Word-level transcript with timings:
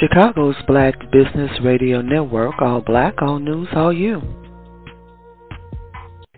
Chicago's 0.00 0.56
Black 0.66 0.94
Business 1.12 1.50
Radio 1.62 2.00
Network, 2.00 2.54
all 2.62 2.80
black, 2.80 3.20
all 3.20 3.38
news, 3.38 3.68
all 3.74 3.92
you. 3.92 4.22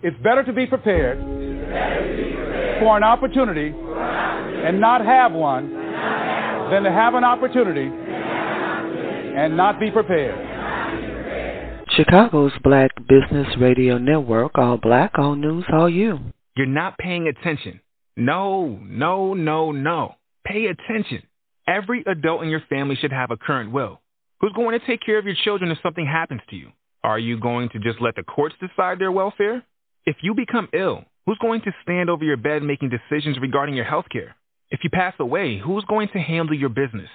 It's 0.03 0.21
better 0.21 0.43
to 0.43 0.53
be 0.53 0.67
prepared, 0.67 1.21
to 1.21 1.25
be 1.25 2.35
prepared. 2.35 2.83
for 2.83 2.97
an 2.97 3.05
opportunity, 3.05 3.71
for 3.71 4.03
an 4.03 4.03
opportunity. 4.03 4.67
and 4.67 4.81
not 4.81 5.05
have 5.05 5.31
one, 5.31 5.73
not 5.73 5.95
have 5.95 6.61
one. 6.63 6.71
than 6.73 6.83
to 6.83 6.91
have 6.91 7.15
an 7.15 7.23
opportunity, 7.23 7.85
have 7.85 7.93
an 7.93 8.91
opportunity. 8.91 9.37
and 9.37 9.57
not 9.57 9.79
be 9.79 9.93
prepared. 9.93 11.87
Chicago's 11.91 12.53
Black 12.65 12.91
Business 13.07 13.47
Radio 13.61 13.97
Network, 13.99 14.59
all 14.59 14.77
black, 14.77 15.13
all 15.19 15.37
news, 15.37 15.65
all 15.73 15.89
you. 15.89 16.19
You're 16.57 16.67
not 16.67 16.99
paying 16.99 17.29
attention. 17.29 17.81
No, 18.17 18.81
no, 18.83 19.35
no, 19.35 19.71
no. 19.71 20.17
Pay 20.45 20.67
attention. 20.67 21.23
Every 21.67 22.05
adult 22.07 22.43
in 22.43 22.49
your 22.49 22.63
family 22.69 22.97
should 22.97 23.13
have 23.13 23.31
a 23.31 23.37
current 23.37 23.71
will. 23.73 24.01
Who's 24.41 24.53
going 24.55 24.79
to 24.79 24.87
take 24.87 25.01
care 25.05 25.19
of 25.19 25.25
your 25.25 25.35
children 25.45 25.71
if 25.71 25.79
something 25.83 26.07
happens 26.07 26.41
to 26.51 26.57
you? 26.57 26.73
Are 27.05 27.19
you 27.19 27.39
going 27.39 27.69
to 27.71 27.79
just 27.79 28.01
let 28.01 28.17
the 28.17 28.25
courts 28.25 28.55
decide 28.61 28.99
their 28.99 29.13
welfare? 29.13 29.63
If 30.05 30.17
you 30.23 30.35
become 30.35 30.69
ill, 30.73 31.05
who's 31.25 31.39
going 31.41 31.61
to 31.63 31.73
stand 31.83 32.11
over 32.11 32.25
your 32.25 32.37
bed 32.37 32.65
making 32.65 32.91
decisions 32.91 33.39
regarding 33.41 33.77
your 33.77 33.85
health 33.85 34.07
care? 34.11 34.35
If 34.71 34.81
you 34.83 34.91
pass 34.91 35.15
away, 35.21 35.59
who's 35.59 35.85
going 35.85 36.09
to 36.15 36.19
handle 36.19 36.57
your 36.57 36.71
business? 36.71 37.09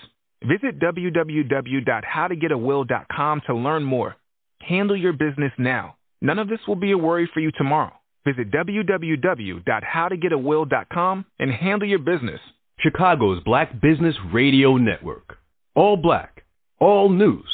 Visit 0.43 0.79
www.howtogetawill.com 0.79 3.41
to 3.47 3.55
learn 3.55 3.83
more. 3.83 4.15
Handle 4.61 4.95
your 4.95 5.13
business 5.13 5.51
now. 5.57 5.95
None 6.21 6.39
of 6.39 6.47
this 6.47 6.59
will 6.67 6.75
be 6.75 6.91
a 6.91 6.97
worry 6.97 7.29
for 7.33 7.41
you 7.41 7.51
tomorrow. 7.51 7.91
Visit 8.25 8.51
www.howtogetawill.com 8.51 11.25
and 11.39 11.51
handle 11.51 11.87
your 11.87 11.99
business. 11.99 12.39
Chicago's 12.79 13.41
Black 13.43 13.81
Business 13.81 14.15
Radio 14.31 14.77
Network. 14.77 15.39
All 15.73 15.97
black, 15.97 16.43
all 16.79 17.09
news, 17.09 17.49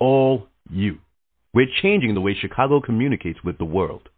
all 0.00 0.48
you. 0.68 0.98
We're 1.52 1.68
changing 1.80 2.14
the 2.14 2.20
way 2.20 2.34
Chicago 2.34 2.80
communicates 2.80 3.38
with 3.44 3.56
the 3.58 3.64
world. 3.64 4.08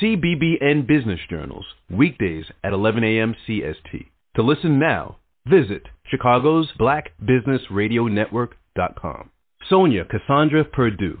CBBN 0.00 0.86
Business 0.86 1.18
Journals, 1.28 1.64
weekdays 1.90 2.44
at 2.62 2.72
11 2.72 3.02
a.m. 3.02 3.34
CST. 3.48 4.06
To 4.36 4.42
listen 4.42 4.78
now, 4.78 5.16
visit 5.44 5.82
Chicago's 6.08 6.68
Black 6.78 7.10
Business 7.18 7.62
Radio 7.68 8.06
Network.com. 8.06 9.30
Sonja 9.68 10.08
Cassandra 10.08 10.64
Perdue, 10.64 11.18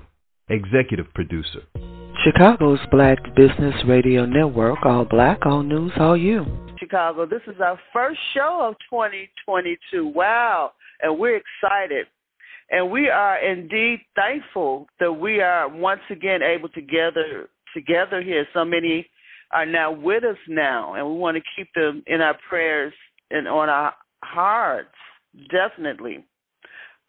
Executive 0.48 1.12
Producer. 1.12 1.62
Chicago's 2.24 2.80
Black 2.92 3.18
Business 3.34 3.74
Radio 3.84 4.26
Network, 4.26 4.78
all 4.84 5.04
black, 5.04 5.44
all 5.44 5.64
news, 5.64 5.90
all 5.98 6.16
you. 6.16 6.65
Chicago. 6.86 7.26
This 7.26 7.42
is 7.46 7.60
our 7.60 7.78
first 7.92 8.18
show 8.34 8.60
of 8.68 8.74
2022. 8.90 10.06
Wow. 10.06 10.72
And 11.02 11.18
we're 11.18 11.36
excited. 11.36 12.06
And 12.70 12.90
we 12.90 13.08
are 13.08 13.44
indeed 13.44 14.00
thankful 14.14 14.86
that 15.00 15.12
we 15.12 15.40
are 15.40 15.68
once 15.68 16.00
again 16.10 16.40
able 16.42 16.68
to 16.70 16.80
gather 16.80 17.48
together 17.74 18.22
here. 18.22 18.46
So 18.54 18.64
many 18.64 19.06
are 19.52 19.66
now 19.66 19.92
with 19.92 20.24
us 20.24 20.38
now, 20.48 20.94
and 20.94 21.06
we 21.06 21.14
want 21.14 21.36
to 21.36 21.42
keep 21.56 21.68
them 21.74 22.02
in 22.06 22.20
our 22.20 22.36
prayers 22.48 22.92
and 23.30 23.46
on 23.46 23.68
our 23.68 23.92
hearts, 24.24 24.88
definitely. 25.50 26.24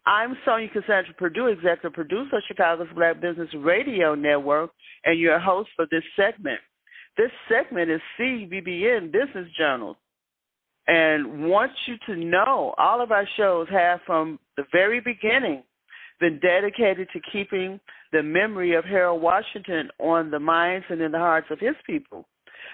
I'm 0.06 0.36
Sonja 0.46 0.72
Cassandra 0.72 1.14
Perdue, 1.16 1.48
executive 1.48 1.92
producer 1.92 2.36
of 2.36 2.42
Chicago's 2.46 2.86
Black 2.94 3.20
Business 3.20 3.48
Radio 3.56 4.14
Network, 4.14 4.70
and 5.04 5.18
your 5.18 5.40
host 5.40 5.70
for 5.74 5.86
this 5.90 6.04
segment. 6.16 6.60
This 7.18 7.32
segment 7.48 7.90
is 7.90 8.00
CBBN 8.16 9.10
Business 9.10 9.48
Journal. 9.58 9.96
And 10.86 11.50
want 11.50 11.72
you 11.88 11.96
to 12.06 12.14
know 12.14 12.74
all 12.78 13.02
of 13.02 13.10
our 13.10 13.26
shows 13.36 13.66
have 13.70 13.98
from 14.06 14.38
the 14.56 14.62
very 14.70 15.00
beginning 15.00 15.64
been 16.20 16.38
dedicated 16.38 17.08
to 17.12 17.20
keeping 17.32 17.80
the 18.12 18.22
memory 18.22 18.76
of 18.76 18.84
Harold 18.84 19.20
Washington 19.20 19.88
on 19.98 20.30
the 20.30 20.38
minds 20.38 20.86
and 20.88 21.00
in 21.00 21.10
the 21.10 21.18
hearts 21.18 21.48
of 21.50 21.58
his 21.58 21.74
people. 21.84 22.24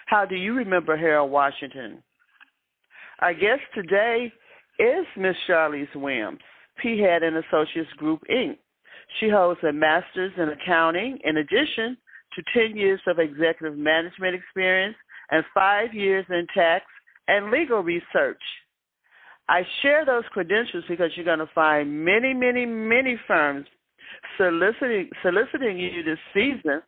How 0.07 0.27
do 0.27 0.35
you 0.37 0.53
remember 0.53 0.95
Harold 0.95 1.31
Washington? 1.31 2.03
Our 3.21 3.33
guest 3.33 3.63
today 3.75 4.31
is 4.79 5.07
Miss 5.17 5.37
Charlise 5.49 5.97
Williams, 5.97 6.41
Peahead 6.85 7.25
and 7.25 7.37
Associates 7.39 7.93
Group, 7.97 8.21
Inc. 8.31 8.59
She 9.21 9.31
holds 9.31 9.61
a 9.67 9.73
master's 9.73 10.33
in 10.37 10.51
accounting 10.51 11.19
in 11.25 11.39
addition 11.39 11.97
to 12.37 12.69
10 12.69 12.77
years 12.77 13.01
of 13.07 13.19
executive 13.19 13.79
management 13.79 14.35
experience 14.35 14.97
and 15.31 15.45
five 15.55 15.95
years 15.95 16.25
in 16.29 16.47
tax 16.55 16.85
and 17.29 17.51
legal 17.51 17.83
research. 17.83 18.41
I 19.49 19.63
share 19.83 20.05
those 20.07 20.25
credentials 20.31 20.85
because 20.89 21.11
you're 21.17 21.25
going 21.25 21.39
to 21.39 21.51
find 21.55 22.05
many, 22.05 22.33
many, 22.33 22.65
many 22.65 23.19
firms 23.27 23.67
soliciting 24.39 25.11
soliciting 25.23 25.79
you 25.79 26.03
this 26.03 26.19
season 26.33 26.83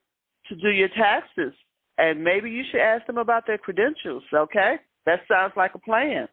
to 0.48 0.54
do 0.56 0.70
your 0.70 0.88
taxes, 0.88 1.52
and 1.98 2.22
maybe 2.22 2.50
you 2.50 2.62
should 2.70 2.80
ask 2.80 3.06
them 3.06 3.18
about 3.18 3.46
their 3.46 3.58
credentials. 3.58 4.22
Okay, 4.32 4.76
that 5.04 5.20
sounds 5.28 5.52
like 5.56 5.74
a 5.74 5.78
plan. 5.78 6.28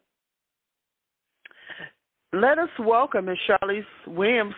Let 2.31 2.57
us 2.57 2.69
welcome 2.80 3.25
Ms. 3.25 3.38
Charlise 3.47 3.84
Williams 4.07 4.56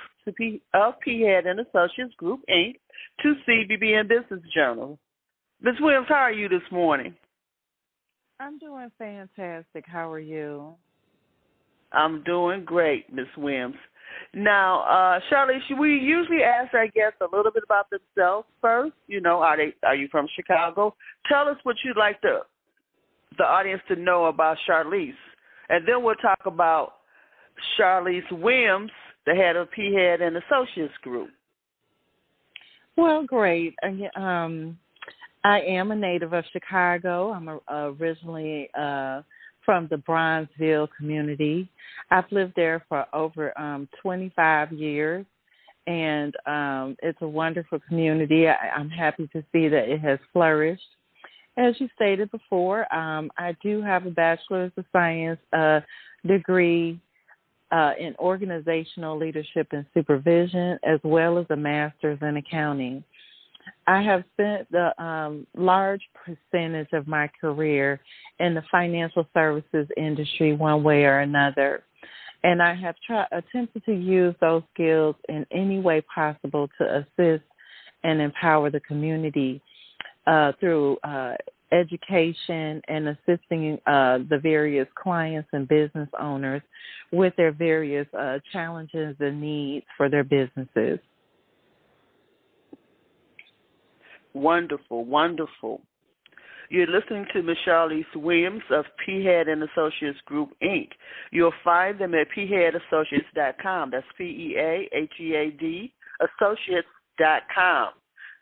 of 0.73 0.93
Peahead 1.05 1.47
and 1.47 1.59
Associates 1.59 2.13
Group 2.17 2.41
Inc. 2.49 2.75
to 3.21 3.33
CBBN 3.47 4.07
Business 4.07 4.41
Journal. 4.53 4.99
Ms. 5.61 5.75
Williams, 5.79 6.07
how 6.09 6.15
are 6.15 6.31
you 6.31 6.49
this 6.49 6.61
morning? 6.71 7.15
I'm 8.39 8.57
doing 8.59 8.91
fantastic. 8.97 9.85
How 9.87 10.11
are 10.11 10.19
you? 10.19 10.75
I'm 11.91 12.23
doing 12.23 12.65
great, 12.65 13.11
Ms. 13.13 13.27
Williams. 13.37 13.75
Now, 14.33 14.81
uh, 14.81 15.19
Charlise, 15.31 15.79
we 15.79 15.97
usually 15.97 16.43
ask 16.43 16.73
our 16.73 16.87
guests 16.87 17.21
a 17.21 17.35
little 17.35 17.51
bit 17.51 17.63
about 17.65 17.87
themselves 17.89 18.47
first. 18.61 18.93
You 19.07 19.21
know, 19.21 19.39
are 19.39 19.57
they 19.57 19.73
are 19.83 19.95
you 19.95 20.07
from 20.11 20.27
Chicago? 20.35 20.95
Tell 21.29 21.47
us 21.47 21.57
what 21.63 21.77
you'd 21.83 21.97
like 21.97 22.21
the 22.21 22.39
the 23.37 23.43
audience 23.43 23.81
to 23.87 23.95
know 23.95 24.25
about 24.25 24.57
Charlise, 24.67 25.13
and 25.69 25.87
then 25.87 26.03
we'll 26.03 26.15
talk 26.15 26.39
about 26.45 26.93
Charlise 27.79 28.29
Williams, 28.31 28.91
the 29.25 29.33
head 29.33 29.55
of 29.55 29.69
Peahead 29.77 30.21
and 30.21 30.37
Associates 30.37 30.93
Group. 31.01 31.29
Well, 32.97 33.23
great. 33.25 33.75
Um, 34.15 34.77
I 35.43 35.61
am 35.61 35.91
a 35.91 35.95
native 35.95 36.33
of 36.33 36.45
Chicago. 36.51 37.31
I'm 37.31 37.47
a, 37.49 37.59
originally 37.99 38.69
uh, 38.77 39.21
from 39.65 39.87
the 39.89 39.97
Bronzeville 39.97 40.87
community. 40.97 41.69
I've 42.09 42.31
lived 42.31 42.53
there 42.55 42.85
for 42.87 43.05
over 43.13 43.57
um, 43.59 43.89
25 44.01 44.71
years, 44.71 45.25
and 45.87 46.33
um, 46.45 46.95
it's 47.03 47.21
a 47.21 47.27
wonderful 47.27 47.79
community. 47.87 48.47
I, 48.47 48.69
I'm 48.75 48.89
happy 48.89 49.27
to 49.33 49.43
see 49.51 49.67
that 49.67 49.89
it 49.89 49.99
has 50.01 50.19
flourished. 50.31 50.81
As 51.57 51.75
you 51.79 51.89
stated 51.95 52.31
before, 52.31 52.91
um, 52.93 53.29
I 53.37 53.55
do 53.61 53.81
have 53.81 54.05
a 54.05 54.11
bachelor's 54.11 54.71
of 54.77 54.85
science 54.91 55.39
uh, 55.53 55.81
degree 56.25 56.99
uh, 57.75 57.91
in 57.99 58.15
organizational 58.19 59.17
leadership 59.17 59.67
and 59.71 59.85
supervision, 59.93 60.79
as 60.85 61.01
well 61.03 61.37
as 61.37 61.45
a 61.49 61.55
master's 61.57 62.17
in 62.21 62.37
accounting. 62.37 63.03
I 63.85 64.01
have 64.01 64.23
spent 64.33 64.71
the 64.71 65.03
um, 65.03 65.45
large 65.57 66.01
percentage 66.13 66.87
of 66.93 67.05
my 67.05 67.29
career 67.41 67.99
in 68.39 68.53
the 68.53 68.63
financial 68.71 69.27
services 69.33 69.87
industry, 69.97 70.55
one 70.55 70.83
way 70.83 71.03
or 71.03 71.19
another, 71.19 71.83
and 72.43 72.61
I 72.61 72.75
have 72.75 72.95
tried 73.05 73.27
attempted 73.33 73.83
to 73.85 73.93
use 73.93 74.35
those 74.39 74.63
skills 74.73 75.15
in 75.27 75.45
any 75.51 75.79
way 75.81 76.01
possible 76.01 76.69
to 76.77 76.99
assist 76.99 77.43
and 78.05 78.21
empower 78.21 78.69
the 78.69 78.79
community 78.79 79.61
uh, 80.27 80.53
through 80.61 80.95
uh, 81.03 81.33
education 81.75 82.81
and 82.87 83.09
assisting 83.09 83.77
uh, 83.85 84.19
the 84.29 84.39
various 84.41 84.87
clients 84.95 85.49
and 85.53 85.67
business 85.67 86.09
owners 86.19 86.61
with 87.11 87.35
their 87.35 87.51
various 87.51 88.07
uh, 88.17 88.39
challenges 88.51 89.15
and 89.19 89.41
needs 89.41 89.85
for 89.97 90.09
their 90.09 90.23
businesses. 90.23 90.99
Wonderful, 94.33 95.05
wonderful. 95.05 95.81
You're 96.69 96.87
listening 96.87 97.25
to 97.33 97.43
Michelle 97.43 97.89
Charlise 97.89 98.15
Williams 98.15 98.63
of 98.71 98.85
Peahead 99.07 99.47
and 99.49 99.63
Associates 99.63 100.19
Group, 100.25 100.49
Inc. 100.63 100.89
You'll 101.31 101.53
find 101.63 101.99
them 101.99 102.13
at 102.15 102.27
peaheadassociates.com. 102.35 103.91
That's 103.91 104.05
P-E-A-H-E-A-D, 104.17 105.93
associates.com. 106.19 107.89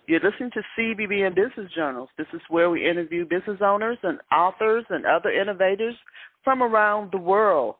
You're 0.05 0.19
listening 0.19 0.51
to 0.51 0.61
CBBN 0.77 1.33
Business 1.33 1.71
Journals. 1.73 2.09
This 2.17 2.27
is 2.33 2.41
where 2.50 2.69
we 2.69 2.85
interview 2.85 3.23
business 3.25 3.59
owners 3.61 3.97
and 4.03 4.19
authors 4.33 4.83
and 4.89 5.05
other 5.05 5.31
innovators 5.31 5.95
from 6.44 6.61
around 6.61 7.13
the 7.13 7.17
world. 7.17 7.75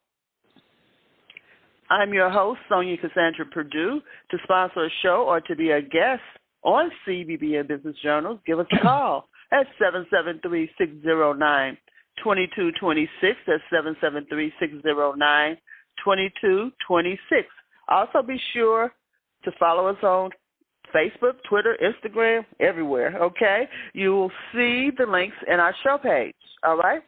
I'm 1.89 2.13
your 2.13 2.29
host, 2.29 2.61
Sonja 2.71 2.97
Cassandra 3.01 3.45
Perdue. 3.51 3.99
To 4.31 4.37
sponsor 4.43 4.85
a 4.85 4.89
show 5.01 5.25
or 5.27 5.41
to 5.41 5.53
be 5.53 5.71
a 5.71 5.81
guest 5.81 6.21
on 6.63 6.89
CBBN 7.05 7.67
Business 7.67 7.97
Journals, 8.01 8.39
give 8.47 8.57
us 8.57 8.67
a 8.71 8.79
call 8.81 9.27
at 9.51 9.67
773-609-2226. 9.81 11.75
That's 13.45 13.63
773-609-2226. 16.07 17.17
Also 17.89 18.21
be 18.25 18.39
sure 18.53 18.93
to 19.43 19.51
follow 19.59 19.87
us 19.87 20.01
on 20.03 20.31
Facebook, 20.94 21.34
Twitter, 21.48 21.78
Instagram, 21.81 22.45
everywhere, 22.60 23.16
okay? 23.22 23.68
You 23.94 24.12
will 24.12 24.31
see 24.54 24.90
the 24.98 25.06
links 25.07 25.36
in 25.48 25.60
our 25.60 25.74
show 25.84 25.98
page, 26.01 26.36
all 26.63 26.78
right? 26.78 27.01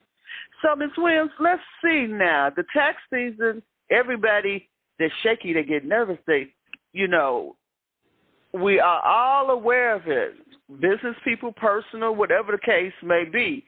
So, 0.61 0.75
Ms. 0.75 0.89
Williams, 0.97 1.31
let's 1.39 1.61
see 1.83 2.07
now. 2.09 2.49
The 2.55 2.63
tax 2.73 2.97
season, 3.13 3.61
everybody, 3.91 4.67
they're 4.97 5.11
shaky, 5.23 5.53
they 5.53 5.63
get 5.63 5.85
nervous, 5.85 6.17
they, 6.25 6.47
you 6.93 7.07
know, 7.07 7.55
we 8.53 8.79
are 8.79 9.05
all 9.05 9.49
aware 9.49 9.95
of 9.95 10.03
it. 10.07 10.33
Business 10.69 11.15
people, 11.23 11.51
personal, 11.51 12.15
whatever 12.15 12.51
the 12.53 12.57
case 12.57 12.93
may 13.03 13.25
be, 13.31 13.63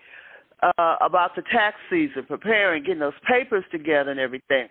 uh, 0.63 0.95
about 1.01 1.35
the 1.35 1.43
tax 1.51 1.75
season, 1.89 2.25
preparing, 2.27 2.83
getting 2.83 2.99
those 2.99 3.13
papers 3.29 3.63
together 3.71 4.11
and 4.11 4.19
everything. 4.19 4.67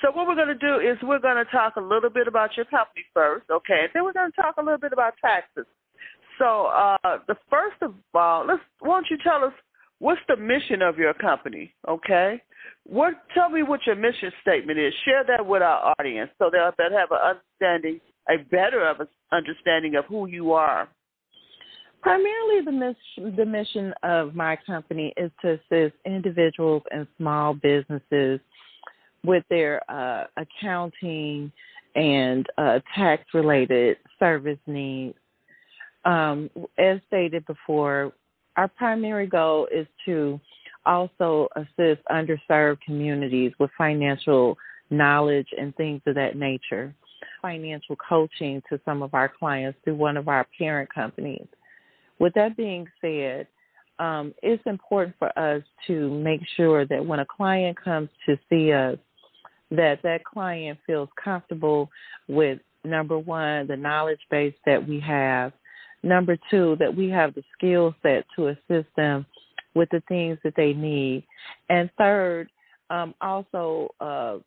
So 0.00 0.10
what 0.10 0.26
we're 0.26 0.34
going 0.34 0.48
to 0.48 0.54
do 0.54 0.80
is 0.80 0.98
we're 1.02 1.18
going 1.20 1.42
to 1.42 1.50
talk 1.50 1.76
a 1.76 1.80
little 1.80 2.10
bit 2.10 2.26
about 2.26 2.56
your 2.56 2.66
company 2.66 3.04
first, 3.14 3.46
okay? 3.50 3.82
And 3.84 3.90
then 3.94 4.04
we're 4.04 4.12
going 4.12 4.30
to 4.30 4.42
talk 4.42 4.56
a 4.58 4.62
little 4.62 4.78
bit 4.78 4.92
about 4.92 5.14
taxes. 5.20 5.66
So 6.38 6.66
uh, 6.66 7.18
the 7.28 7.36
first 7.50 7.76
of 7.82 7.94
all, 8.14 8.46
let's 8.46 8.62
why 8.80 8.96
don't 8.96 9.06
you 9.10 9.18
tell 9.22 9.44
us 9.44 9.52
what's 9.98 10.20
the 10.28 10.36
mission 10.36 10.82
of 10.82 10.98
your 10.98 11.14
company, 11.14 11.74
okay? 11.88 12.42
What 12.84 13.14
tell 13.34 13.48
me 13.48 13.62
what 13.62 13.80
your 13.86 13.96
mission 13.96 14.32
statement 14.40 14.78
is. 14.78 14.92
Share 15.04 15.24
that 15.28 15.46
with 15.46 15.62
our 15.62 15.94
audience 15.98 16.30
so 16.38 16.50
they'll, 16.50 16.72
they'll 16.78 16.98
have 16.98 17.10
an 17.12 17.36
understanding, 17.36 18.00
a 18.28 18.42
better 18.50 18.88
of 18.88 19.00
a 19.00 19.08
understanding 19.34 19.94
of 19.94 20.04
who 20.06 20.26
you 20.26 20.52
are. 20.52 20.88
Primarily, 22.02 22.64
the 22.64 22.72
mission, 22.72 23.36
the 23.36 23.46
mission 23.46 23.94
of 24.02 24.34
my 24.34 24.58
company 24.66 25.14
is 25.16 25.30
to 25.42 25.52
assist 25.52 25.94
individuals 26.04 26.82
and 26.90 27.06
small 27.16 27.54
businesses 27.54 28.40
with 29.24 29.44
their 29.48 29.80
uh, 29.90 30.24
accounting 30.36 31.52
and 31.94 32.46
uh, 32.58 32.80
tax 32.96 33.24
related 33.34 33.96
service 34.18 34.58
needs. 34.66 35.16
Um, 36.04 36.50
as 36.78 36.98
stated 37.06 37.46
before, 37.46 38.12
our 38.56 38.68
primary 38.68 39.26
goal 39.26 39.68
is 39.72 39.86
to 40.04 40.40
also 40.84 41.48
assist 41.56 42.00
underserved 42.10 42.80
communities 42.80 43.52
with 43.58 43.70
financial 43.78 44.56
knowledge 44.90 45.46
and 45.56 45.74
things 45.76 46.02
of 46.06 46.14
that 46.16 46.36
nature. 46.36 46.94
Financial 47.40 47.96
coaching 47.96 48.62
to 48.68 48.80
some 48.84 49.02
of 49.02 49.14
our 49.14 49.28
clients 49.28 49.78
through 49.84 49.94
one 49.94 50.16
of 50.16 50.28
our 50.28 50.46
parent 50.58 50.92
companies. 50.92 51.46
With 52.18 52.34
that 52.34 52.56
being 52.56 52.86
said, 53.00 53.46
um, 53.98 54.34
it's 54.42 54.62
important 54.66 55.14
for 55.18 55.36
us 55.38 55.62
to 55.86 56.10
make 56.10 56.40
sure 56.56 56.84
that 56.86 57.04
when 57.04 57.20
a 57.20 57.26
client 57.26 57.76
comes 57.82 58.08
to 58.26 58.36
see 58.48 58.72
us, 58.72 58.98
that 59.72 60.00
that 60.02 60.24
client 60.24 60.78
feels 60.86 61.08
comfortable 61.22 61.90
with 62.28 62.58
number 62.84 63.18
one, 63.18 63.66
the 63.66 63.76
knowledge 63.76 64.20
base 64.30 64.54
that 64.66 64.86
we 64.86 65.00
have. 65.00 65.52
Number 66.02 66.36
two, 66.50 66.76
that 66.80 66.94
we 66.94 67.08
have 67.10 67.34
the 67.34 67.42
skill 67.56 67.94
set 68.02 68.24
to 68.36 68.48
assist 68.48 68.88
them 68.96 69.24
with 69.74 69.88
the 69.90 70.02
things 70.08 70.38
that 70.44 70.54
they 70.56 70.72
need. 70.72 71.24
And 71.68 71.90
third, 71.96 72.48
um, 72.90 73.14
also 73.20 73.88
uh, 74.00 74.38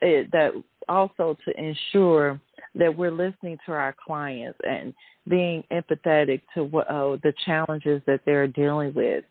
it, 0.00 0.30
that 0.32 0.52
also 0.88 1.36
to 1.44 1.58
ensure 1.58 2.40
that 2.74 2.96
we're 2.96 3.10
listening 3.10 3.58
to 3.66 3.72
our 3.72 3.94
clients 4.06 4.58
and 4.62 4.94
being 5.28 5.64
empathetic 5.72 6.42
to 6.54 6.64
what 6.64 6.88
uh, 6.88 7.16
the 7.22 7.32
challenges 7.44 8.02
that 8.06 8.20
they're 8.24 8.46
dealing 8.46 8.92
with. 8.94 9.24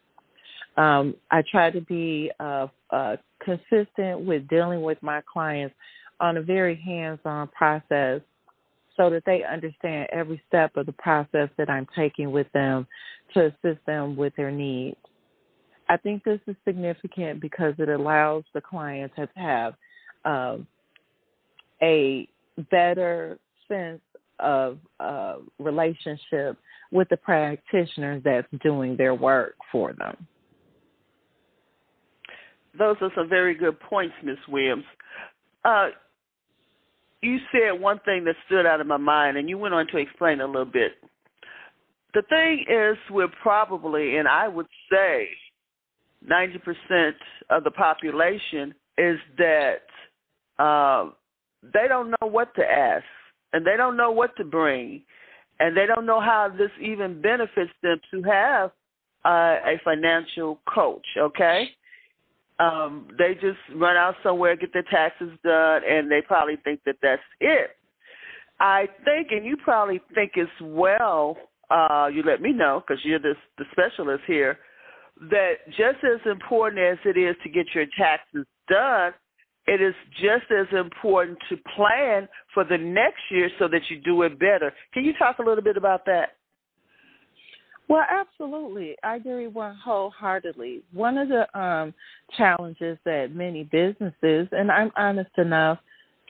Um, 0.80 1.16
I 1.30 1.44
try 1.52 1.72
to 1.72 1.81
be 1.81 2.31
uh, 2.40 2.68
uh, 2.90 3.18
consistent 3.44 4.22
with 4.22 4.48
dealing 4.48 4.81
with 4.81 4.98
my 5.02 5.22
clients 5.31 5.76
on 6.22 6.38
a 6.38 6.42
very 6.42 6.78
hands-on 6.78 7.50
process 7.50 8.22
so 8.96 9.10
that 9.10 9.24
they 9.26 9.44
understand 9.44 10.08
every 10.14 10.42
step 10.48 10.78
of 10.78 10.86
the 10.86 10.94
process 10.94 11.50
that 11.58 11.70
I'm 11.70 11.86
taking 11.98 12.31
with 12.31 12.48
them 12.54 12.88
to 13.34 13.48
assist 13.48 13.86
them 13.86 14.16
with 14.16 14.34
their 14.38 14.52
needs. 14.52 14.96
I 15.90 15.98
think 15.98 16.24
this 16.24 16.40
is 16.48 16.56
significant 16.64 17.42
because 17.42 17.74
it 17.78 17.90
allows 17.90 18.46
the 18.54 18.62
client 18.62 19.12
to 19.18 19.28
have 19.36 19.74
um, 20.24 20.66
a 21.82 22.25
better 22.72 23.38
sense 23.68 24.02
of 24.40 24.78
uh, 25.02 25.36
relationship 25.60 26.58
with 26.94 27.10
the 27.10 27.18
practitioners 27.18 28.22
that's 28.24 28.48
doing 28.64 28.96
their 28.96 29.14
work 29.14 29.56
for 29.74 29.92
them 29.92 30.16
those 32.80 32.96
are 33.02 33.12
some 33.16 33.30
very 33.30 33.54
good 33.54 33.80
points, 33.80 34.16
Miss 34.24 34.38
Williams. 34.48 34.86
Uh, 35.64 35.90
you 37.22 37.38
said 37.52 37.80
one 37.80 38.00
thing 38.06 38.24
that 38.24 38.36
stood 38.46 38.66
out 38.66 38.80
of 38.80 38.88
my 38.88 38.98
mind, 38.98 39.38
and 39.38 39.50
you 39.50 39.58
went 39.58 39.74
on 39.74 39.86
to 39.88 39.98
explain 39.98 40.40
a 40.40 40.48
little 40.48 40.66
bit. 40.66 40.94
The 42.14 42.24
thing 42.30 42.66
is, 42.68 42.98
we're 43.12 43.28
probably, 43.44 44.18
and 44.18 44.28
I 44.28 44.48
would 44.48 44.66
say, 44.90 45.28
90% 46.28 47.12
of 47.50 47.64
the 47.64 47.72
population 47.72 48.74
is 48.98 49.18
that 49.38 49.84
uh, 50.58 51.10
they 51.62 51.88
don't 51.88 52.12
know 52.12 52.28
what 52.28 52.56
to 52.56 52.64
ask, 52.64 53.04
and 53.54 53.66
they 53.66 53.78
don't 53.78 53.98
know 53.98 54.12
what 54.12 54.36
to 54.38 54.46
bring, 54.46 55.04
and 55.60 55.75
they 55.75 55.86
don't 55.86 56.06
know 56.06 56.22
how 56.22 56.52
this 56.58 56.72
even 56.82 57.22
benefits 57.22 57.72
them 57.84 58.00
to 58.12 58.22
have 58.24 58.72
uh, 59.25 59.58
a 59.66 59.80
financial 59.84 60.60
coach. 60.74 61.06
Okay, 61.18 61.70
um, 62.60 63.08
they 63.18 63.34
just 63.36 63.60
run 63.76 63.96
out 63.96 64.16
somewhere, 64.22 64.56
get 64.56 64.74
their 64.74 64.84
taxes 64.84 65.32
done, 65.44 65.82
and 65.88 66.12
they 66.12 66.22
probably 66.22 66.58
think 66.64 66.82
that 66.86 66.98
that's 67.02 67.22
it. 67.40 67.72
I 68.60 68.88
think, 69.06 69.30
and 69.32 69.46
you 69.46 69.56
probably 69.56 70.01
think 70.13 70.34
as 70.38 70.50
well, 70.62 71.38
uh, 71.70 72.10
you 72.13 72.24
let 72.24 72.42
me 72.42 72.51
know 72.51 72.84
because 72.86 73.04
you're 73.06 73.20
the, 73.20 73.36
the 73.58 73.63
specialist 73.72 74.24
here, 74.28 74.58
that 75.30 75.54
just 75.68 76.04
as 76.04 76.20
important 76.30 76.82
as 76.82 76.98
it 77.06 77.18
is 77.18 77.36
to 77.44 77.50
get 77.50 77.68
your 77.74 77.86
taxes 77.98 78.46
done, 78.68 79.13
it 79.68 79.82
is 79.82 79.94
just 80.13 80.51
as 80.51 80.68
important 80.78 81.38
to 81.50 81.58
plan 81.75 82.28
for 82.54 82.63
the 82.63 82.78
next 82.78 83.22
year 83.30 83.50
so 83.60 83.68
that 83.68 83.82
you 83.89 84.01
do 84.01 84.24
it 84.24 84.39
better. 84.39 84.74
Can 84.94 85.06
you 85.06 85.13
talk 85.18 85.39
a 85.39 85.44
little 85.44 85.63
bit 85.63 85.78
about 85.78 86.06
that? 86.06 86.38
Well, 87.89 88.05
absolutely. 88.08 88.96
I 89.03 89.15
agree 89.15 89.48
one 89.48 89.75
wholeheartedly. 89.84 90.84
One 90.93 91.17
of 91.17 91.27
the 91.27 91.60
um, 91.60 91.93
challenges 92.38 93.00
that 93.03 93.34
many 93.34 93.63
businesses, 93.63 94.48
and 94.51 94.72
I'm 94.72 94.91
honest 94.96 95.31
enough 95.39 95.79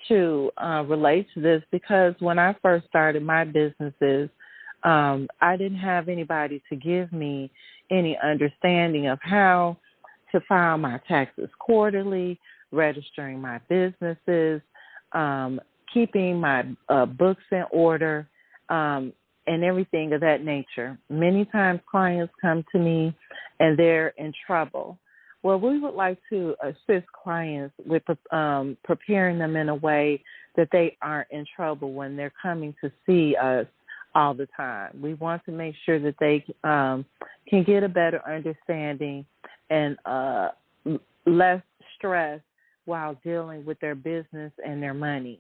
to 0.08 0.50
uh, 0.58 0.86
relate 0.88 1.28
to 1.34 1.42
this 1.42 1.62
because 1.70 2.16
when 2.20 2.40
I 2.40 2.56
first 2.62 2.88
started 2.88 3.24
my 3.24 3.44
businesses, 3.44 4.30
um, 4.84 5.28
I 5.42 5.58
didn't 5.58 5.80
have 5.80 6.08
anybody 6.08 6.64
to 6.70 6.78
give 6.78 7.12
me 7.12 7.52
any 7.92 8.18
understanding 8.24 9.08
of 9.08 9.20
how 9.22 9.76
to 10.32 10.40
file 10.48 10.78
my 10.78 11.02
taxes 11.10 11.50
quarterly, 11.60 12.40
registering 12.72 13.42
my 13.42 13.60
businesses, 13.68 14.62
um, 15.12 15.60
keeping 15.94 16.40
my 16.40 16.64
uh, 16.88 17.06
books 17.06 17.44
in 17.52 17.66
order, 17.72 18.30
um, 18.70 19.12
and 19.50 19.64
everything 19.64 20.14
of 20.14 20.22
that 20.22 20.46
nature. 20.46 20.98
Many 21.10 21.44
times 21.46 21.82
clients 21.90 22.32
come 22.40 22.64
to 22.72 22.78
me 22.78 23.16
and 23.60 23.78
they're 23.78 24.10
in 24.10 24.32
trouble. 24.46 24.98
Well, 25.42 25.60
we 25.60 25.80
would 25.80 25.96
like 25.96 26.20
to 26.30 26.56
assist 26.62 27.08
clients 27.12 27.74
with 27.84 28.04
um, 28.32 28.78
preparing 28.84 29.40
them 29.40 29.56
in 29.56 29.70
a 29.70 29.76
way 29.76 30.24
that 30.56 30.70
they 30.72 30.98
aren't 31.02 31.32
in 31.32 31.46
trouble 31.56 31.94
when 31.94 32.16
they're 32.16 32.34
coming 32.40 32.76
to 32.82 32.92
see 33.06 33.36
us 33.36 33.66
all 34.14 34.36
the 34.36 34.48
time. 34.56 35.02
We 35.02 35.16
want 35.16 35.44
to 35.46 35.52
make 35.52 35.76
sure 35.84 36.00
that 36.00 36.16
they 36.20 36.46
um, 36.64 37.04
can 37.48 37.64
get 37.64 37.84
a 37.84 37.90
better 37.90 38.22
understanding 38.28 39.26
and 39.72 39.98
uh, 40.06 40.50
less 41.26 41.62
stress 41.98 42.40
while 42.86 43.18
dealing 43.24 43.66
with 43.66 43.80
their 43.80 43.96
business 43.96 44.52
and 44.64 44.84
their 44.84 44.94
money. 44.94 45.40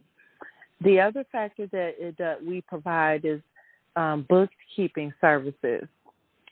The 0.82 1.00
other 1.00 1.26
factor 1.32 1.68
that, 1.68 1.96
it, 2.00 2.18
that 2.18 2.44
we 2.44 2.62
provide 2.62 3.26
is 3.26 3.42
um, 3.96 4.26
bookkeeping 4.30 5.14
services. 5.22 5.88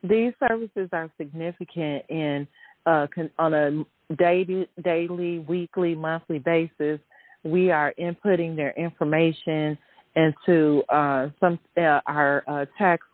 these 0.04 0.34
services 0.48 0.90
are 0.92 1.10
significant 1.18 2.04
in 2.10 2.48
uh, 2.86 3.08
on 3.38 3.54
a 3.54 3.86
daily, 4.16 4.68
daily, 4.84 5.40
weekly, 5.40 5.96
monthly 5.96 6.40
basis. 6.40 7.00
We 7.44 7.72
are 7.72 7.94
inputting 8.00 8.56
their 8.56 8.72
information 8.72 9.78
into 10.16 10.84
uh, 10.90 11.30
some 11.40 11.60
uh, 11.78 12.00
our 12.06 12.44
uh, 12.48 12.66
tax 12.78 13.06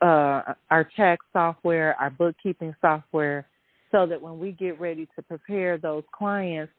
uh, 0.00 0.54
our 0.70 0.88
tax 0.96 1.24
software, 1.32 1.96
our 1.98 2.10
bookkeeping 2.10 2.74
software, 2.80 3.46
so 3.90 4.06
that 4.06 4.20
when 4.20 4.38
we 4.38 4.52
get 4.52 4.78
ready 4.78 5.08
to 5.16 5.22
prepare 5.22 5.76
those 5.78 6.04
clients 6.12 6.72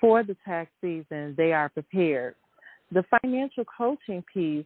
for 0.00 0.22
the 0.22 0.36
tax 0.44 0.70
season, 0.80 1.34
they 1.36 1.52
are 1.52 1.68
prepared. 1.68 2.34
The 2.92 3.04
financial 3.22 3.64
coaching 3.64 4.24
piece 4.32 4.64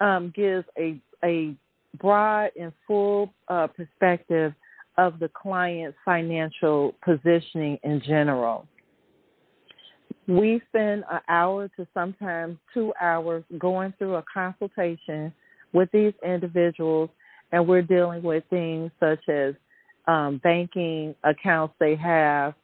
um, 0.00 0.32
gives 0.34 0.66
a 0.78 1.00
a 1.24 1.54
broad 1.98 2.50
and 2.58 2.72
full 2.86 3.32
uh, 3.48 3.66
perspective 3.66 4.52
of 4.98 5.18
the 5.18 5.28
client's 5.28 5.96
financial 6.04 6.94
positioning 7.04 7.78
in 7.82 8.00
general. 8.06 8.66
We 10.28 10.60
spend 10.68 11.04
an 11.10 11.20
hour 11.28 11.68
to 11.76 11.86
sometimes 11.94 12.56
two 12.72 12.92
hours 13.00 13.44
going 13.58 13.94
through 13.98 14.16
a 14.16 14.24
consultation 14.32 15.32
with 15.72 15.90
these 15.92 16.12
individuals, 16.24 17.10
and 17.50 17.66
we're 17.66 17.82
dealing 17.82 18.22
with 18.22 18.44
things 18.50 18.90
such 19.00 19.28
as 19.28 19.54
um, 20.06 20.40
banking 20.42 21.14
accounts 21.24 21.74
they 21.80 21.96
have, 21.96 22.54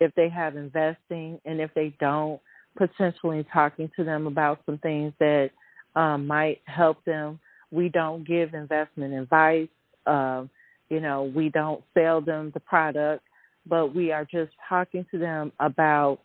if 0.00 0.14
they 0.14 0.28
have 0.28 0.56
investing, 0.56 1.40
and 1.44 1.60
if 1.60 1.72
they 1.74 1.94
don't, 2.00 2.40
potentially 2.76 3.46
talking 3.52 3.90
to 3.96 4.04
them 4.04 4.26
about 4.26 4.60
some 4.66 4.78
things 4.78 5.12
that 5.20 5.50
um, 5.96 6.26
might 6.26 6.60
help 6.64 7.04
them. 7.04 7.38
We 7.70 7.88
don't 7.88 8.26
give 8.26 8.54
investment 8.54 9.14
advice. 9.14 9.68
Uh, 10.06 10.44
you 10.90 11.00
know, 11.00 11.32
we 11.34 11.48
don't 11.48 11.82
sell 11.94 12.20
them 12.20 12.50
the 12.52 12.60
product, 12.60 13.24
but 13.66 13.94
we 13.94 14.12
are 14.12 14.24
just 14.24 14.52
talking 14.68 15.06
to 15.10 15.18
them 15.18 15.52
about 15.60 16.20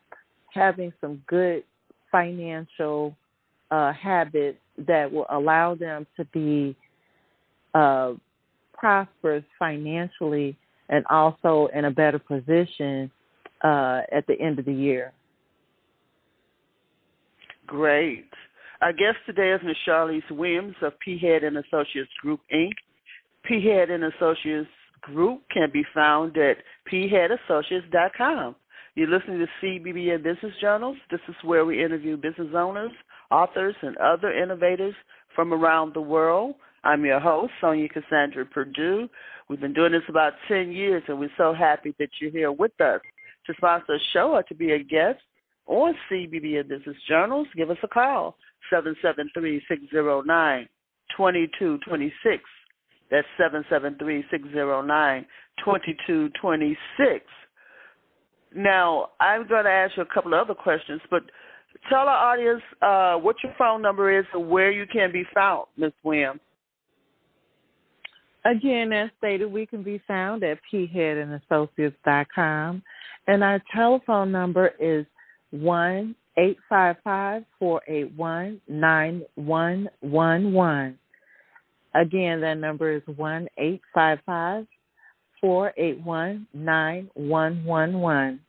having 0.54 0.92
some 1.00 1.22
good 1.28 1.64
financial 2.12 3.16
uh, 3.72 3.94
habits 3.94 4.58
that 4.88 5.12
will 5.12 5.28
allow 5.30 5.76
them 5.76 6.06
to 6.18 6.26
be 6.26 6.76
uh, 7.74 8.14
prosperous 8.74 9.44
financially 9.58 10.58
and 10.90 11.06
also 11.10 11.70
in 11.74 11.86
a 11.86 11.92
better 11.92 12.20
position 12.20 13.12
uh, 13.64 14.02
at 14.12 14.26
the 14.28 14.40
end 14.40 14.58
of 14.60 14.66
the 14.66 14.74
year. 14.74 15.14
Great. 17.68 18.26
Our 18.82 18.94
guest 18.94 19.18
today 19.26 19.52
is 19.52 19.60
Ms. 19.62 19.76
Charlise 19.86 20.32
Williams 20.32 20.76
of 20.82 20.94
Peahead 21.06 21.44
and 21.44 21.58
Associates 21.58 22.10
Group 22.22 22.40
Inc. 22.54 22.72
Peahead 23.46 23.92
and 23.92 24.06
Associates 24.06 24.70
Group 25.02 25.42
can 25.52 25.70
be 25.70 25.84
found 25.94 26.38
at 26.38 26.60
peaheadassociates.com. 26.90 28.56
You're 28.96 29.10
listening 29.10 29.40
to 29.40 29.48
CBBN 29.62 30.24
Business 30.24 30.54
Journals. 30.62 30.96
This 31.12 31.20
is 31.28 31.36
where 31.44 31.66
we 31.66 31.84
interview 31.84 32.16
business 32.16 32.56
owners, 32.56 32.92
authors, 33.30 33.76
and 33.82 33.98
other 33.98 34.32
innovators 34.32 34.96
from 35.36 35.54
around 35.54 35.94
the 35.94 36.02
world. 36.02 36.56
I'm 36.86 37.04
your 37.04 37.20
host, 37.20 37.52
Sonja 37.62 37.90
Cassandra 37.90 38.46
Perdue. 38.46 39.10
We've 39.50 39.60
been 39.60 39.74
doing 39.74 39.92
this 39.92 40.04
about 40.08 40.34
10 40.48 40.72
years, 40.72 41.04
and 41.10 41.20
we're 41.20 41.30
so 41.38 41.54
happy 41.54 41.94
that 42.00 42.12
you're 42.22 42.32
here 42.32 42.54
with 42.54 42.80
us. 42.80 43.02
To 43.48 43.54
sponsor 43.58 43.96
a 43.96 44.00
show 44.14 44.32
or 44.36 44.44
to 44.44 44.56
be 44.56 44.72
a 44.72 44.80
guest 44.80 45.20
on 45.70 45.94
CBBN 46.12 46.68
Business 46.68 46.98
Journals, 47.08 47.48
give 47.56 47.70
us 47.70 47.78
a 47.84 47.88
call, 47.88 48.36
773 48.70 49.62
609 49.70 50.68
2226. 51.16 52.44
That's 53.12 53.28
773 53.38 54.26
609 54.32 55.26
2226. 55.64 57.26
Now, 58.56 59.10
I'm 59.20 59.48
going 59.48 59.66
to 59.66 59.70
ask 59.70 59.96
you 59.96 60.04
a 60.04 60.14
couple 60.14 60.34
of 60.34 60.40
other 60.40 60.56
questions, 60.56 61.02
but 61.12 61.22
tell 61.88 62.08
our 62.08 62.34
audience 62.34 62.64
uh, 62.82 63.16
what 63.18 63.36
your 63.44 63.54
phone 63.58 63.82
number 63.82 64.18
is 64.18 64.26
and 64.34 64.50
where 64.50 64.72
you 64.72 64.86
can 64.92 65.12
be 65.12 65.24
found, 65.34 65.66
Ms. 65.78 65.92
Williams. 66.04 66.40
Again, 68.46 68.94
as 68.94 69.10
stated, 69.18 69.52
we 69.52 69.66
can 69.68 69.84
be 69.84 70.02
found 70.08 70.44
at 70.44 70.60
peaheadassociates.com, 70.74 72.82
and 73.28 73.44
our 73.44 73.62
telephone 73.76 74.32
number 74.32 74.72
is 74.80 75.06
one 75.52 76.16
eight 76.38 76.58
five 76.68 76.96
five 77.04 77.44
four 77.58 77.82
eight 77.88 78.12
one 78.16 78.62
nine 78.68 79.24
one 79.36 79.90
one 80.02 80.54
one. 80.54 80.98
Again, 81.96 82.42
that 82.42 82.58
number 82.58 82.92
is 82.96 83.02
one 83.16 83.48
eight 83.58 83.82
five 83.94 84.20
five 84.26 84.66
four 85.42 85.74
eight 85.78 86.00
one 86.02 86.48
nine 86.54 87.10
one 87.14 87.64
one 87.66 88.00
one. 88.00 88.40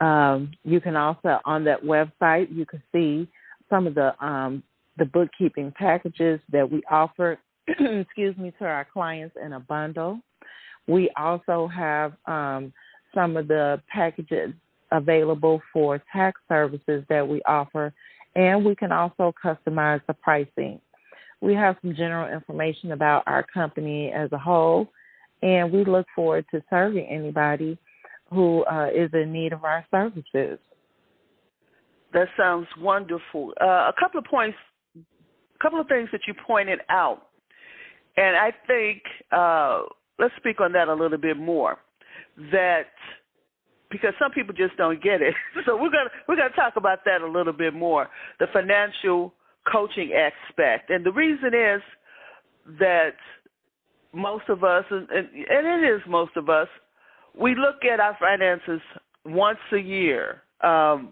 Um, 0.00 0.52
you 0.64 0.80
can 0.80 0.96
also 0.96 1.38
on 1.44 1.64
that 1.64 1.82
website 1.82 2.54
you 2.54 2.66
can 2.66 2.82
see 2.92 3.28
some 3.70 3.86
of 3.86 3.94
the 3.94 4.12
um, 4.24 4.62
the 4.98 5.04
bookkeeping 5.04 5.72
packages 5.76 6.40
that 6.52 6.70
we 6.70 6.82
offer. 6.90 7.38
excuse 7.68 8.36
me 8.36 8.52
to 8.58 8.64
our 8.64 8.86
clients 8.92 9.36
in 9.42 9.54
a 9.54 9.60
bundle. 9.60 10.20
We 10.86 11.10
also 11.16 11.66
have 11.74 12.12
um, 12.26 12.74
some 13.14 13.38
of 13.38 13.48
the 13.48 13.80
packages 13.90 14.52
available 14.94 15.60
for 15.72 16.02
tax 16.12 16.40
services 16.48 17.04
that 17.08 17.26
we 17.26 17.42
offer, 17.42 17.92
and 18.34 18.64
we 18.64 18.74
can 18.74 18.92
also 18.92 19.32
customize 19.44 20.00
the 20.06 20.14
pricing. 20.14 20.80
We 21.40 21.54
have 21.54 21.76
some 21.82 21.94
general 21.94 22.32
information 22.32 22.92
about 22.92 23.24
our 23.26 23.44
company 23.52 24.10
as 24.12 24.32
a 24.32 24.38
whole, 24.38 24.88
and 25.42 25.72
we 25.72 25.84
look 25.84 26.06
forward 26.14 26.46
to 26.52 26.62
serving 26.70 27.06
anybody 27.06 27.76
who 28.30 28.64
uh, 28.64 28.88
is 28.94 29.10
in 29.12 29.32
need 29.32 29.52
of 29.52 29.64
our 29.64 29.84
services. 29.90 30.58
That 32.12 32.28
sounds 32.36 32.68
wonderful. 32.80 33.52
Uh, 33.60 33.64
a 33.64 33.92
couple 33.98 34.20
of 34.20 34.24
points, 34.24 34.56
a 34.96 35.62
couple 35.62 35.80
of 35.80 35.88
things 35.88 36.08
that 36.12 36.22
you 36.26 36.34
pointed 36.46 36.80
out, 36.88 37.28
and 38.16 38.36
I 38.36 38.52
think 38.66 39.02
uh, 39.32 39.82
let's 40.18 40.34
speak 40.36 40.60
on 40.60 40.72
that 40.72 40.88
a 40.88 40.94
little 40.94 41.18
bit 41.18 41.36
more. 41.36 41.78
That 42.52 42.86
because 43.94 44.12
some 44.18 44.32
people 44.32 44.52
just 44.52 44.76
don't 44.76 45.00
get 45.00 45.22
it. 45.22 45.34
So 45.66 45.76
we're 45.76 45.90
gonna 45.90 46.10
we're 46.26 46.34
gonna 46.34 46.50
talk 46.56 46.74
about 46.76 47.04
that 47.04 47.22
a 47.22 47.28
little 47.28 47.52
bit 47.52 47.72
more. 47.72 48.08
The 48.40 48.46
financial 48.52 49.32
coaching 49.70 50.10
aspect, 50.12 50.90
and 50.90 51.06
the 51.06 51.12
reason 51.12 51.54
is 51.54 51.80
that 52.80 53.14
most 54.12 54.44
of 54.48 54.64
us, 54.64 54.84
and, 54.90 55.08
and 55.08 55.84
it 55.84 55.94
is 55.94 56.00
most 56.08 56.32
of 56.36 56.50
us, 56.50 56.66
we 57.40 57.54
look 57.54 57.84
at 57.90 58.00
our 58.00 58.16
finances 58.18 58.80
once 59.24 59.58
a 59.72 59.78
year, 59.78 60.42
um, 60.62 61.10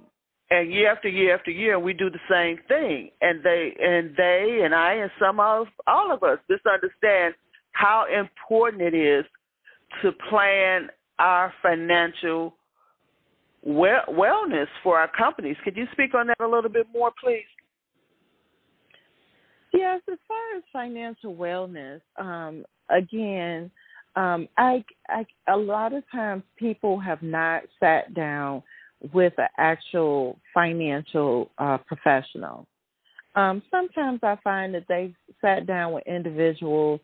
and 0.51 0.73
year 0.73 0.91
after 0.93 1.09
year 1.09 1.35
after 1.37 1.53
year, 1.53 1.79
we 1.79 1.93
do 1.93 2.11
the 2.11 2.19
same 2.29 2.59
thing. 2.67 3.11
And 3.21 3.45
they 3.45 3.75
and 3.81 4.11
they 4.17 4.61
and 4.65 4.75
I 4.75 4.95
and 4.95 5.11
some 5.21 5.39
of 5.39 5.69
all 5.87 6.13
of 6.13 6.25
us 6.25 6.39
just 6.51 6.67
understand 6.67 7.35
how 7.71 8.07
important 8.13 8.83
it 8.83 8.95
is 8.95 9.25
to 10.03 10.11
plan 10.29 10.89
our 11.21 11.55
financial 11.63 12.55
wellness 13.67 14.67
for 14.83 14.99
our 14.99 15.11
companies. 15.17 15.57
Could 15.65 15.77
you 15.77 15.87
speak 15.93 16.15
on 16.15 16.27
that 16.29 16.41
a 16.41 16.47
little 16.47 16.71
bit 16.71 16.87
more, 16.93 17.13
please? 17.23 17.45
Yes, 19.73 20.03
as 20.11 20.19
far 20.29 20.57
as 20.57 20.63
financial 20.73 21.35
wellness, 21.35 22.01
um, 22.19 22.65
again, 22.91 23.71
um, 24.17 24.49
I, 24.59 24.85
I 25.09 25.25
a 25.49 25.57
lot 25.57 25.95
of 25.95 26.03
times 26.13 26.43
people 26.57 27.01
have 27.01 27.23
not 27.23 27.63
sat 27.81 28.13
down 28.13 28.63
with 29.13 29.33
an 29.39 29.49
actual 29.57 30.39
financial 30.53 31.51
uh, 31.59 31.79
professional. 31.79 32.67
Um, 33.35 33.63
sometimes 33.71 34.21
I 34.23 34.37
find 34.45 34.75
that 34.75 34.85
they've 34.89 35.15
sat 35.41 35.67
down 35.67 35.93
with 35.93 36.07
individuals 36.07 37.01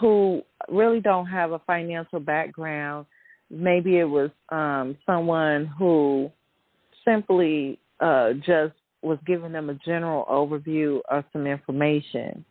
who 0.00 0.42
really 0.70 1.00
don't 1.00 1.26
have 1.26 1.52
a 1.52 1.58
financial 1.66 2.20
background 2.20 3.04
maybe 3.52 3.98
it 3.98 4.04
was 4.04 4.30
um, 4.48 4.96
someone 5.04 5.66
who 5.78 6.30
simply 7.04 7.78
uh, 8.00 8.32
just 8.34 8.74
was 9.02 9.18
giving 9.26 9.52
them 9.52 9.68
a 9.68 9.74
general 9.74 10.24
overview 10.30 11.00
of 11.10 11.24
some 11.32 11.46
information. 11.46 12.44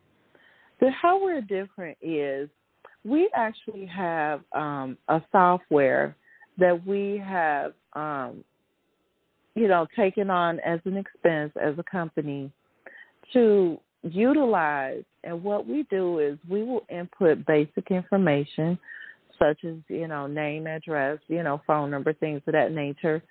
The 0.80 0.92
how 0.92 1.22
we're 1.22 1.42
different 1.42 1.98
is 2.02 2.50
we 3.04 3.30
actually 3.36 3.86
have 3.86 4.42
um, 4.52 4.98
a 5.08 5.22
software 5.32 6.16
that 6.58 6.86
we 6.86 7.22
have, 7.26 7.74
um, 7.94 8.44
you 9.56 9.68
know, 9.68 9.88
taken 9.96 10.30
on 10.30 10.60
as 10.60 10.80
an 10.86 10.98
expense 10.98 11.52
as 11.62 11.76
a 11.78 11.84
company 11.84 12.52
to 13.34 13.80
utilize. 14.04 15.04
And 15.24 15.44
what 15.44 15.68
we 15.68 15.84
do 15.90 16.20
is 16.20 16.38
we 16.50 16.64
will 16.64 16.86
input 16.90 17.46
basic 17.46 17.90
information 17.92 18.78
such 19.42 19.64
as, 19.64 19.76
you 19.88 20.08
know, 20.08 20.28
name, 20.28 20.68
address, 20.68 21.20
you 21.28 21.44
know, 21.44 21.62
phone 21.66 21.90
number, 21.90 22.14
things 22.14 22.42
of 22.48 22.54
that 22.54 22.72
nature. 22.72 23.22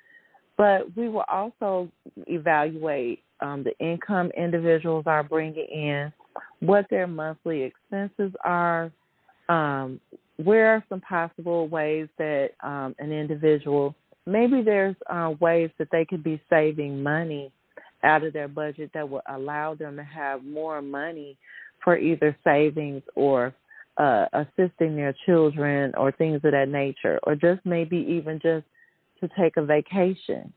But 0.56 0.94
we 0.96 1.08
will 1.08 1.24
also 1.30 1.90
evaluate 2.26 3.22
um, 3.40 3.64
the 3.64 3.76
income 3.84 4.30
individuals 4.36 5.04
are 5.06 5.22
bringing 5.22 5.66
in, 5.72 6.12
what 6.60 6.86
their 6.90 7.06
monthly 7.06 7.62
expenses 7.62 8.32
are, 8.44 8.92
um, 9.48 10.00
where 10.36 10.74
are 10.74 10.84
some 10.88 11.00
possible 11.00 11.68
ways 11.68 12.08
that 12.18 12.50
um, 12.62 12.94
an 12.98 13.12
individual 13.12 13.94
maybe 14.26 14.62
there's 14.62 14.96
uh, 15.08 15.32
ways 15.40 15.70
that 15.78 15.88
they 15.90 16.04
could 16.04 16.22
be 16.22 16.40
saving 16.48 17.02
money 17.02 17.52
out 18.02 18.24
of 18.24 18.32
their 18.32 18.48
budget 18.48 18.90
that 18.94 19.08
would 19.08 19.22
allow 19.28 19.74
them 19.74 19.96
to 19.96 20.04
have 20.04 20.44
more 20.44 20.80
money 20.80 21.36
for 21.82 21.98
either 21.98 22.36
savings 22.44 23.02
or 23.14 23.54
uh, 23.96 24.26
assisting 24.32 24.96
their 24.96 25.14
children 25.26 25.92
or 25.96 26.12
things 26.12 26.40
of 26.44 26.52
that 26.52 26.68
nature, 26.68 27.18
or 27.24 27.34
just 27.34 27.60
maybe 27.64 27.96
even 27.96 28.38
just 28.40 28.64
to 29.20 29.28
take 29.38 29.56
a 29.56 29.64
vacation. 29.64 30.52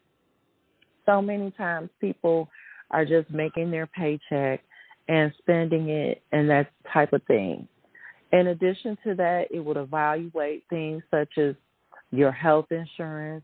So 1.06 1.22
many 1.22 1.52
times 1.52 1.90
people 2.00 2.50
are 2.92 3.06
just 3.06 3.30
making 3.30 3.72
their 3.72 3.88
paycheck 3.88 4.62
and 5.10 5.34
spending 5.40 5.90
it 5.90 6.22
and 6.32 6.50
that 6.50 6.72
type 6.92 7.12
of 7.12 7.22
thing. 7.24 7.68
In 8.32 8.48
addition 8.48 8.98
to 9.04 9.16
that, 9.16 9.46
it 9.52 9.60
would 9.60 9.78
evaluate 9.78 10.64
things 10.70 11.04
such 11.12 11.38
as 11.38 11.56
your 12.12 12.32
health 12.32 12.68
insurance, 12.72 13.44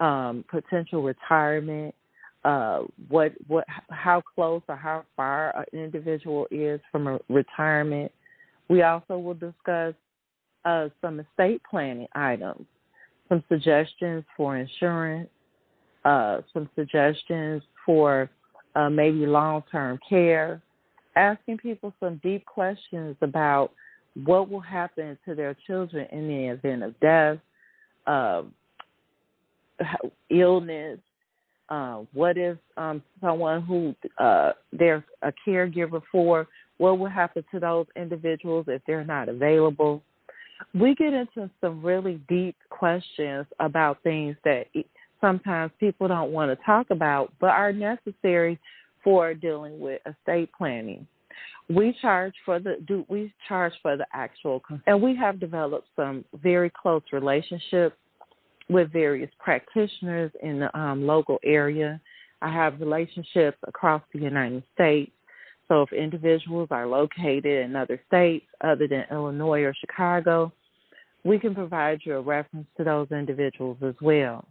um, 0.00 0.44
potential 0.50 1.02
retirement, 1.02 1.94
uh, 2.44 2.80
what 3.08 3.32
what 3.46 3.64
how 3.90 4.20
close 4.34 4.62
or 4.68 4.76
how 4.76 5.04
far 5.16 5.66
an 5.72 5.78
individual 5.78 6.46
is 6.50 6.80
from 6.90 7.06
a 7.06 7.18
retirement. 7.28 8.12
We 8.68 8.82
also 8.82 9.18
will 9.18 9.34
discuss 9.34 9.94
uh, 10.64 10.88
some 11.00 11.20
estate 11.20 11.62
planning 11.68 12.08
items, 12.14 12.66
some 13.28 13.42
suggestions 13.48 14.24
for 14.36 14.56
insurance, 14.56 15.28
uh, 16.04 16.40
some 16.52 16.68
suggestions 16.74 17.62
for 17.84 18.30
uh, 18.74 18.90
maybe 18.90 19.26
long 19.26 19.62
term 19.70 19.98
care, 20.08 20.62
asking 21.16 21.58
people 21.58 21.92
some 22.00 22.20
deep 22.22 22.44
questions 22.44 23.16
about 23.22 23.72
what 24.24 24.50
will 24.50 24.60
happen 24.60 25.18
to 25.24 25.34
their 25.34 25.56
children 25.66 26.06
in 26.12 26.28
the 26.28 26.46
event 26.48 26.82
of 26.82 26.98
death, 27.00 27.38
uh, 28.06 28.42
illness, 30.30 30.98
uh, 31.68 32.02
what 32.14 32.38
if 32.38 32.56
um, 32.76 33.02
someone 33.20 33.62
who 33.62 33.94
uh, 34.18 34.52
they're 34.72 35.04
a 35.22 35.32
caregiver 35.46 36.02
for, 36.10 36.48
what 36.78 36.98
will 36.98 37.08
happen 37.08 37.44
to 37.52 37.60
those 37.60 37.86
individuals 37.96 38.66
if 38.68 38.82
they're 38.86 39.04
not 39.04 39.28
available? 39.28 40.02
We 40.74 40.94
get 40.94 41.12
into 41.12 41.50
some 41.60 41.84
really 41.84 42.20
deep 42.28 42.56
questions 42.70 43.46
about 43.60 44.02
things 44.02 44.36
that 44.44 44.66
sometimes 45.20 45.72
people 45.78 46.08
don't 46.08 46.32
want 46.32 46.50
to 46.50 46.64
talk 46.64 46.86
about, 46.90 47.32
but 47.40 47.50
are 47.50 47.72
necessary 47.72 48.58
for 49.04 49.34
dealing 49.34 49.78
with 49.78 50.00
estate 50.06 50.50
planning. 50.56 51.06
We 51.68 51.96
charge 52.00 52.34
for 52.44 52.58
the 52.58 52.76
do 52.86 53.04
we 53.08 53.32
charge 53.46 53.74
for 53.82 53.96
the 53.96 54.06
actual 54.12 54.62
and 54.86 55.02
we 55.02 55.14
have 55.16 55.38
developed 55.38 55.86
some 55.96 56.24
very 56.42 56.70
close 56.70 57.02
relationships 57.12 57.96
with 58.70 58.92
various 58.92 59.30
practitioners 59.38 60.30
in 60.42 60.60
the 60.60 60.78
um, 60.78 61.06
local 61.06 61.38
area. 61.44 62.00
I 62.40 62.52
have 62.52 62.80
relationships 62.80 63.58
across 63.66 64.02
the 64.12 64.20
United 64.20 64.62
States. 64.74 65.10
So 65.68 65.82
if 65.82 65.92
individuals 65.92 66.68
are 66.70 66.86
located 66.86 67.64
in 67.64 67.76
other 67.76 68.00
states 68.08 68.46
other 68.62 68.88
than 68.88 69.04
Illinois 69.10 69.62
or 69.62 69.74
Chicago, 69.74 70.52
we 71.24 71.38
can 71.38 71.54
provide 71.54 72.00
you 72.04 72.16
a 72.16 72.20
reference 72.20 72.66
to 72.78 72.84
those 72.84 73.08
individuals 73.10 73.76
as 73.82 73.94
well. 74.00 74.46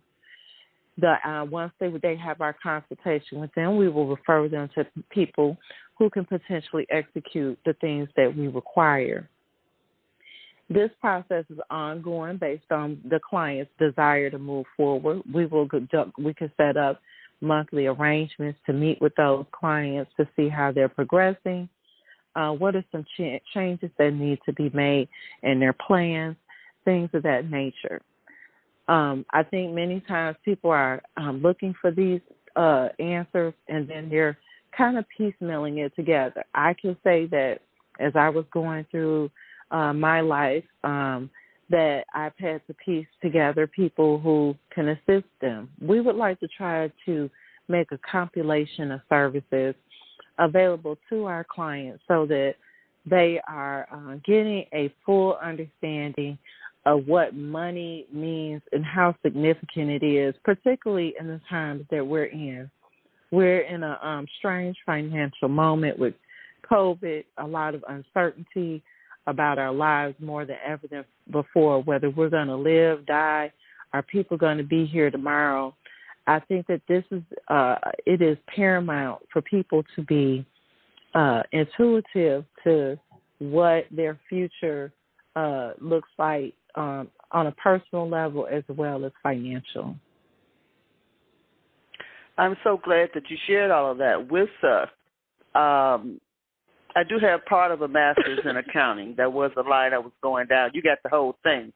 The, 0.99 1.15
uh, 1.27 1.45
once 1.45 1.73
they 1.79 1.89
they 2.01 2.15
have 2.15 2.41
our 2.41 2.55
consultation 2.61 3.39
with 3.39 3.53
them, 3.53 3.77
we 3.77 3.89
will 3.89 4.07
refer 4.07 4.47
them 4.47 4.69
to 4.75 4.85
people 5.09 5.57
who 5.97 6.09
can 6.09 6.25
potentially 6.25 6.87
execute 6.89 7.57
the 7.65 7.73
things 7.73 8.09
that 8.15 8.35
we 8.35 8.47
require. 8.47 9.29
This 10.69 10.89
process 10.99 11.45
is 11.49 11.59
ongoing 11.69 12.37
based 12.37 12.71
on 12.71 12.99
the 13.09 13.19
client's 13.19 13.71
desire 13.79 14.29
to 14.29 14.37
move 14.37 14.65
forward. 14.75 15.21
We 15.31 15.45
will 15.45 15.67
we 16.17 16.33
can 16.33 16.51
set 16.57 16.77
up 16.77 16.99
monthly 17.41 17.87
arrangements 17.87 18.59
to 18.65 18.73
meet 18.73 19.01
with 19.01 19.15
those 19.15 19.45
clients 19.51 20.11
to 20.17 20.27
see 20.35 20.49
how 20.49 20.71
they're 20.71 20.89
progressing. 20.89 21.69
Uh, 22.35 22.51
what 22.51 22.75
are 22.75 22.83
some 22.91 23.03
ch- 23.03 23.41
changes 23.53 23.89
that 23.97 24.13
need 24.13 24.39
to 24.45 24.53
be 24.53 24.69
made 24.73 25.07
in 25.43 25.59
their 25.59 25.73
plans, 25.73 26.35
things 26.85 27.09
of 27.13 27.23
that 27.23 27.49
nature. 27.49 28.01
Um, 28.87 29.25
I 29.31 29.43
think 29.43 29.73
many 29.73 29.99
times 30.01 30.37
people 30.45 30.69
are 30.69 31.01
um, 31.17 31.41
looking 31.41 31.73
for 31.81 31.91
these 31.91 32.21
uh, 32.55 32.89
answers 32.99 33.53
and 33.67 33.87
then 33.87 34.09
they're 34.09 34.37
kind 34.75 34.97
of 34.97 35.05
piecemealing 35.19 35.83
it 35.85 35.95
together. 35.95 36.43
I 36.53 36.73
can 36.79 36.95
say 37.03 37.25
that 37.27 37.59
as 37.99 38.13
I 38.15 38.29
was 38.29 38.45
going 38.53 38.85
through 38.91 39.31
uh, 39.71 39.93
my 39.93 40.21
life 40.21 40.63
um, 40.83 41.29
that 41.69 42.05
I've 42.13 42.37
had 42.37 42.61
to 42.67 42.73
piece 42.73 43.07
together 43.21 43.67
people 43.67 44.19
who 44.19 44.55
can 44.73 44.89
assist 44.89 45.27
them. 45.41 45.69
We 45.81 45.99
would 46.01 46.15
like 46.15 46.39
to 46.39 46.47
try 46.47 46.91
to 47.05 47.29
make 47.67 47.91
a 47.91 47.99
compilation 48.09 48.91
of 48.91 49.01
services 49.09 49.75
available 50.39 50.97
to 51.09 51.25
our 51.25 51.43
clients 51.43 52.03
so 52.07 52.25
that 52.27 52.55
they 53.05 53.39
are 53.47 53.87
uh, 53.91 54.15
getting 54.25 54.65
a 54.73 54.93
full 55.05 55.37
understanding 55.43 56.37
of 56.85 57.05
what 57.05 57.35
money 57.35 58.05
means 58.13 58.61
and 58.71 58.85
how 58.85 59.13
significant 59.21 59.89
it 59.89 60.03
is, 60.03 60.33
particularly 60.43 61.13
in 61.19 61.27
the 61.27 61.41
times 61.49 61.85
that 61.91 62.05
we're 62.05 62.25
in. 62.25 62.69
We're 63.31 63.61
in 63.61 63.83
a 63.83 63.99
um, 64.01 64.25
strange 64.39 64.77
financial 64.85 65.49
moment 65.49 65.99
with 65.99 66.13
COVID, 66.71 67.25
a 67.37 67.45
lot 67.45 67.75
of 67.75 67.83
uncertainty, 67.89 68.81
about 69.27 69.59
our 69.59 69.73
lives 69.73 70.15
more 70.19 70.45
than 70.45 70.57
ever 70.65 70.87
than 70.87 71.05
before, 71.31 71.83
whether 71.83 72.09
we're 72.09 72.29
going 72.29 72.47
to 72.47 72.55
live, 72.55 73.05
die, 73.05 73.51
are 73.93 74.01
people 74.01 74.37
going 74.37 74.57
to 74.57 74.63
be 74.63 74.85
here 74.85 75.11
tomorrow. 75.11 75.75
I 76.25 76.39
think 76.39 76.67
that 76.67 76.81
this 76.87 77.03
is 77.11 77.21
uh, 77.47 77.75
it 78.05 78.21
is 78.21 78.37
paramount 78.53 79.21
for 79.31 79.41
people 79.41 79.83
to 79.95 80.03
be 80.03 80.45
uh, 81.13 81.43
intuitive 81.51 82.43
to 82.63 82.99
what 83.39 83.85
their 83.91 84.19
future 84.27 84.91
uh, 85.35 85.71
looks 85.79 86.09
like 86.17 86.53
um, 86.75 87.09
on 87.31 87.47
a 87.47 87.51
personal 87.53 88.09
level 88.09 88.47
as 88.51 88.63
well 88.75 89.05
as 89.05 89.11
financial. 89.23 89.95
I'm 92.37 92.55
so 92.63 92.79
glad 92.83 93.09
that 93.13 93.23
you 93.29 93.37
shared 93.47 93.71
all 93.71 93.91
of 93.91 93.97
that 93.97 94.29
with 94.29 94.49
us. 94.63 94.89
Um, 95.55 96.19
I 96.97 97.03
do 97.03 97.19
have 97.19 97.45
part 97.45 97.71
of 97.71 97.83
a 97.83 97.87
master's 97.87 98.39
in 98.43 98.57
accounting. 98.57 99.13
That 99.17 99.31
was 99.31 99.51
the 99.55 99.61
line 99.61 99.93
I 99.93 99.99
was 99.99 100.11
going 100.23 100.47
down. 100.47 100.71
You 100.73 100.81
got 100.81 100.97
the 101.03 101.09
whole 101.09 101.37
thing. 101.43 101.71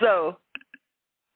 So 0.00 0.36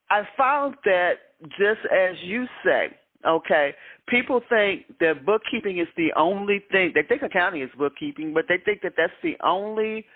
I 0.08 0.22
found 0.38 0.76
that 0.84 1.14
just 1.58 1.80
as 1.92 2.14
you 2.22 2.46
say, 2.64 2.96
okay, 3.26 3.74
people 4.06 4.40
think 4.48 4.84
that 5.00 5.26
bookkeeping 5.26 5.80
is 5.80 5.88
the 5.96 6.10
only 6.16 6.62
thing. 6.70 6.92
They 6.94 7.02
think 7.02 7.22
accounting 7.22 7.62
is 7.62 7.70
bookkeeping, 7.76 8.32
but 8.32 8.44
they 8.48 8.58
think 8.64 8.82
that 8.82 8.92
that's 8.96 9.12
the 9.24 9.34
only 9.44 10.06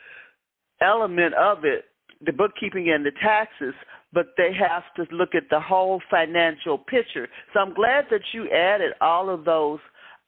element 0.80 1.34
of 1.34 1.64
it, 1.64 1.86
the 2.24 2.32
bookkeeping 2.32 2.90
and 2.94 3.04
the 3.04 3.12
taxes, 3.20 3.74
but 4.12 4.26
they 4.36 4.52
have 4.52 4.84
to 4.94 5.12
look 5.12 5.34
at 5.34 5.50
the 5.50 5.58
whole 5.58 6.00
financial 6.08 6.78
picture. 6.78 7.26
So 7.52 7.58
I'm 7.58 7.74
glad 7.74 8.04
that 8.12 8.22
you 8.32 8.48
added 8.48 8.92
all 9.00 9.28
of 9.28 9.44
those 9.44 9.80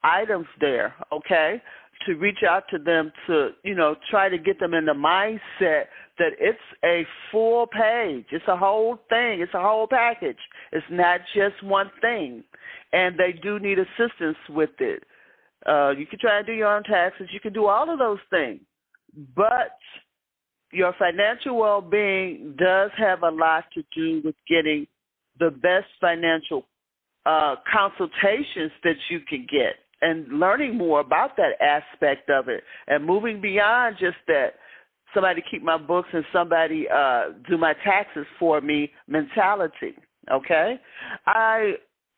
items 0.02 0.46
there, 0.60 0.94
okay? 1.12 1.62
To 2.06 2.14
reach 2.14 2.38
out 2.48 2.64
to 2.70 2.78
them 2.78 3.12
to, 3.26 3.50
you 3.64 3.74
know, 3.74 3.96
try 4.10 4.28
to 4.28 4.38
get 4.38 4.58
them 4.60 4.74
in 4.74 4.84
the 4.84 4.92
mindset 4.92 5.84
that 6.18 6.32
it's 6.38 6.58
a 6.84 7.06
full 7.30 7.66
page. 7.66 8.26
It's 8.30 8.48
a 8.48 8.56
whole 8.56 8.98
thing. 9.08 9.40
It's 9.40 9.54
a 9.54 9.60
whole 9.62 9.86
package. 9.86 10.38
It's 10.72 10.86
not 10.90 11.20
just 11.34 11.62
one 11.62 11.90
thing. 12.00 12.44
And 12.92 13.18
they 13.18 13.32
do 13.42 13.58
need 13.58 13.78
assistance 13.78 14.38
with 14.48 14.70
it. 14.80 15.04
Uh, 15.66 15.90
you 15.90 16.06
can 16.06 16.18
try 16.18 16.38
and 16.38 16.46
do 16.46 16.52
your 16.52 16.74
own 16.74 16.82
taxes. 16.84 17.28
You 17.32 17.40
can 17.40 17.52
do 17.52 17.66
all 17.66 17.90
of 17.92 17.98
those 17.98 18.18
things. 18.30 18.60
But 19.34 19.76
your 20.72 20.94
financial 20.98 21.56
well 21.56 21.80
being 21.80 22.54
does 22.58 22.90
have 22.96 23.22
a 23.22 23.30
lot 23.30 23.64
to 23.74 23.82
do 23.94 24.22
with 24.24 24.34
getting 24.48 24.86
the 25.38 25.50
best 25.50 25.86
financial 26.00 26.66
uh, 27.26 27.56
consultations 27.70 28.72
that 28.84 28.96
you 29.10 29.20
can 29.28 29.46
get 29.50 29.76
and 30.02 30.28
learning 30.38 30.76
more 30.76 31.00
about 31.00 31.36
that 31.36 31.60
aspect 31.60 32.30
of 32.30 32.48
it 32.48 32.62
and 32.86 33.04
moving 33.04 33.40
beyond 33.40 33.96
just 33.98 34.16
that 34.26 34.54
somebody 35.14 35.42
keep 35.50 35.62
my 35.62 35.76
books 35.78 36.08
and 36.12 36.24
somebody 36.32 36.86
uh 36.88 37.24
do 37.48 37.56
my 37.56 37.74
taxes 37.84 38.26
for 38.38 38.60
me 38.60 38.90
mentality 39.06 39.94
okay? 40.30 40.78
I 41.26 41.74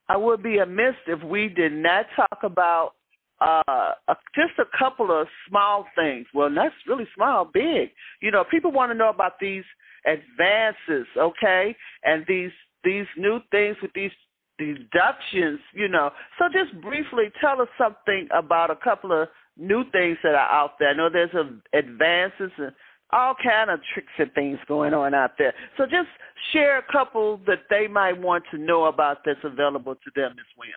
i 0.08 0.16
would 0.16 0.42
be 0.42 0.58
amiss 0.58 0.94
if 1.06 1.22
we 1.22 1.48
did 1.48 1.72
not 1.72 2.06
talk 2.16 2.40
about 2.42 2.92
uh 3.40 3.92
just 4.34 4.58
a 4.58 4.78
couple 4.78 5.10
of 5.10 5.26
small 5.48 5.86
things. 5.96 6.26
Well 6.34 6.50
that's 6.54 6.74
really 6.86 7.08
small 7.14 7.44
big. 7.44 7.90
You 8.20 8.30
know 8.30 8.44
people 8.50 8.72
want 8.72 8.90
to 8.90 8.98
know 8.98 9.10
about 9.10 9.34
these 9.40 9.64
advances 10.06 11.06
okay? 11.16 11.76
And 12.04 12.24
these 12.26 12.52
these 12.84 13.06
new 13.16 13.40
things 13.50 13.76
with 13.82 13.92
these 13.94 14.12
deductions, 14.60 15.58
you 15.72 15.88
know. 15.88 16.10
So 16.38 16.46
just 16.52 16.78
briefly 16.82 17.32
tell 17.40 17.60
us 17.60 17.68
something 17.78 18.28
about 18.36 18.70
a 18.70 18.76
couple 18.76 19.10
of 19.12 19.28
new 19.56 19.84
things 19.90 20.18
that 20.22 20.34
are 20.34 20.50
out 20.50 20.72
there. 20.78 20.90
I 20.90 20.94
know 20.94 21.08
there's 21.10 21.34
advances 21.72 22.52
and 22.58 22.72
all 23.12 23.34
kind 23.42 23.70
of 23.70 23.80
tricks 23.92 24.12
and 24.18 24.32
things 24.34 24.58
going 24.68 24.94
on 24.94 25.14
out 25.14 25.32
there. 25.38 25.52
So 25.76 25.84
just 25.84 26.08
share 26.52 26.78
a 26.78 26.92
couple 26.92 27.40
that 27.46 27.60
they 27.68 27.88
might 27.88 28.20
want 28.20 28.44
to 28.52 28.58
know 28.58 28.84
about 28.84 29.18
that's 29.24 29.40
available 29.42 29.94
to 29.94 30.10
them, 30.14 30.32
Ms. 30.36 30.44
Williams. 30.56 30.76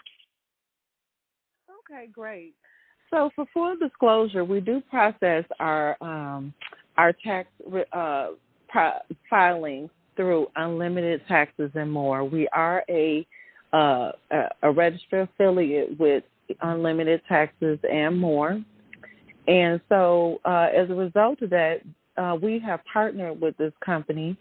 Okay, 1.92 2.08
great. 2.12 2.54
So 3.12 3.30
for 3.36 3.46
full 3.54 3.76
disclosure, 3.76 4.44
we 4.44 4.62
do 4.62 4.82
process 4.90 5.44
our 5.60 5.96
um, 6.02 6.54
our 6.98 7.14
tax 7.24 7.50
uh, 7.92 8.30
filings 9.30 9.90
through 10.16 10.48
Unlimited 10.56 11.22
Taxes 11.28 11.72
and 11.76 11.92
More. 11.92 12.24
We 12.24 12.48
are 12.50 12.84
a 12.90 13.26
uh, 13.74 14.12
a 14.62 14.72
registered 14.72 15.28
affiliate 15.30 16.00
with 16.00 16.24
Unlimited 16.62 17.22
Taxes 17.28 17.80
and 17.90 18.20
More. 18.20 18.62
And 19.48 19.82
so, 19.90 20.40
uh, 20.46 20.68
as 20.76 20.90
a 20.90 20.94
result 20.94 21.42
of 21.42 21.50
that, 21.50 21.82
uh, 22.18 22.38
we 22.42 22.60
have 22.60 22.80
partnered 22.92 23.42
with 23.42 23.58
this 23.58 23.74
company 23.84 24.38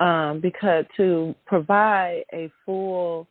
um, 0.00 0.40
because 0.40 0.84
to 0.96 1.34
provide 1.46 2.24
a 2.32 2.52
full 2.64 3.26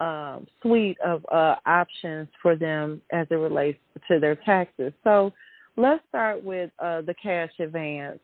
um, 0.00 0.46
suite 0.62 0.98
of 1.04 1.24
uh, 1.30 1.56
options 1.66 2.28
for 2.40 2.56
them 2.56 3.02
as 3.12 3.26
it 3.30 3.34
relates 3.34 3.78
to 4.08 4.18
their 4.20 4.36
taxes. 4.36 4.92
So, 5.04 5.32
let's 5.76 6.02
start 6.08 6.42
with 6.44 6.70
uh, 6.78 7.02
the 7.02 7.14
cash 7.20 7.50
advance. 7.58 8.20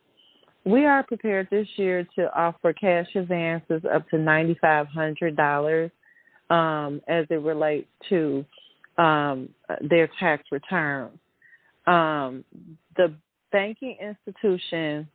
We 0.64 0.84
are 0.84 1.02
prepared 1.02 1.48
this 1.50 1.66
year 1.76 2.06
to 2.16 2.34
offer 2.38 2.72
cash 2.72 3.08
advances 3.14 3.82
up 3.92 4.08
to 4.10 4.18
ninety 4.18 4.56
five 4.60 4.86
hundred 4.86 5.36
dollars 5.36 5.90
um, 6.50 7.00
as 7.08 7.26
it 7.30 7.42
relates 7.42 7.88
to 8.08 8.44
um, 8.96 9.48
their 9.88 10.08
tax 10.18 10.44
returns. 10.50 11.18
Um, 11.86 12.44
the 12.96 13.14
banking 13.52 13.96
institution 14.00 15.08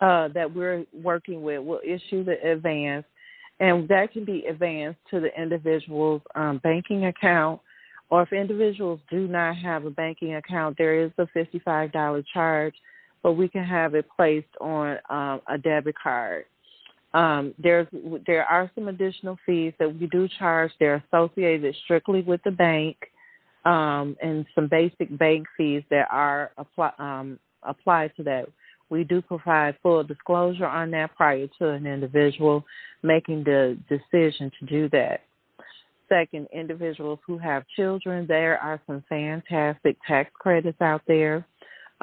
uh, 0.00 0.28
that 0.28 0.54
we're 0.54 0.84
working 0.92 1.42
with 1.42 1.62
will 1.62 1.80
issue 1.84 2.24
the 2.24 2.36
advance, 2.48 3.06
and 3.60 3.88
that 3.88 4.12
can 4.12 4.24
be 4.24 4.44
advanced 4.46 4.98
to 5.10 5.20
the 5.20 5.30
individual's 5.40 6.22
um, 6.34 6.60
banking 6.62 7.06
account. 7.06 7.60
Or 8.10 8.22
if 8.22 8.32
individuals 8.32 9.00
do 9.10 9.26
not 9.26 9.56
have 9.56 9.86
a 9.86 9.90
banking 9.90 10.34
account, 10.34 10.76
there 10.76 11.02
is 11.02 11.10
a 11.18 11.26
$55 11.36 12.24
charge, 12.32 12.74
but 13.22 13.32
we 13.32 13.48
can 13.48 13.64
have 13.64 13.94
it 13.94 14.06
placed 14.14 14.46
on 14.60 14.98
um, 15.08 15.40
a 15.48 15.56
debit 15.58 15.94
card. 16.00 16.44
Um, 17.14 17.54
there's 17.58 17.86
there 18.26 18.44
are 18.44 18.70
some 18.74 18.88
additional 18.88 19.38
fees 19.46 19.72
that 19.78 19.88
we 19.88 20.06
do 20.08 20.28
charge. 20.38 20.72
They're 20.80 21.02
associated 21.12 21.74
strictly 21.84 22.22
with 22.22 22.42
the 22.44 22.50
bank, 22.50 22.96
um, 23.64 24.16
and 24.20 24.44
some 24.54 24.68
basic 24.68 25.16
bank 25.16 25.46
fees 25.56 25.84
that 25.90 26.08
are 26.10 26.50
apply, 26.58 26.92
um, 26.98 27.38
applied 27.62 28.12
to 28.16 28.24
that. 28.24 28.46
We 28.90 29.04
do 29.04 29.22
provide 29.22 29.76
full 29.82 30.02
disclosure 30.02 30.66
on 30.66 30.90
that 30.90 31.14
prior 31.16 31.46
to 31.58 31.68
an 31.70 31.86
individual 31.86 32.64
making 33.02 33.44
the 33.44 33.78
decision 33.88 34.50
to 34.58 34.66
do 34.66 34.88
that. 34.90 35.20
Second, 36.08 36.48
individuals 36.52 37.18
who 37.26 37.38
have 37.38 37.64
children, 37.76 38.26
there 38.26 38.58
are 38.58 38.80
some 38.86 39.02
fantastic 39.08 39.96
tax 40.06 40.30
credits 40.34 40.80
out 40.80 41.02
there. 41.06 41.46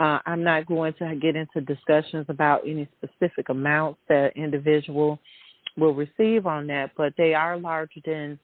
Uh, 0.01 0.17
I'm 0.25 0.43
not 0.43 0.65
going 0.65 0.95
to 0.97 1.15
get 1.15 1.35
into 1.35 1.61
discussions 1.61 2.25
about 2.27 2.61
any 2.65 2.89
specific 2.97 3.49
amounts 3.49 3.99
that 4.09 4.31
individual 4.35 5.19
will 5.77 5.93
receive 5.93 6.47
on 6.47 6.65
that, 6.67 6.89
but 6.97 7.13
they 7.19 7.35
are 7.35 7.55
larger 7.55 7.99
than 8.03 8.39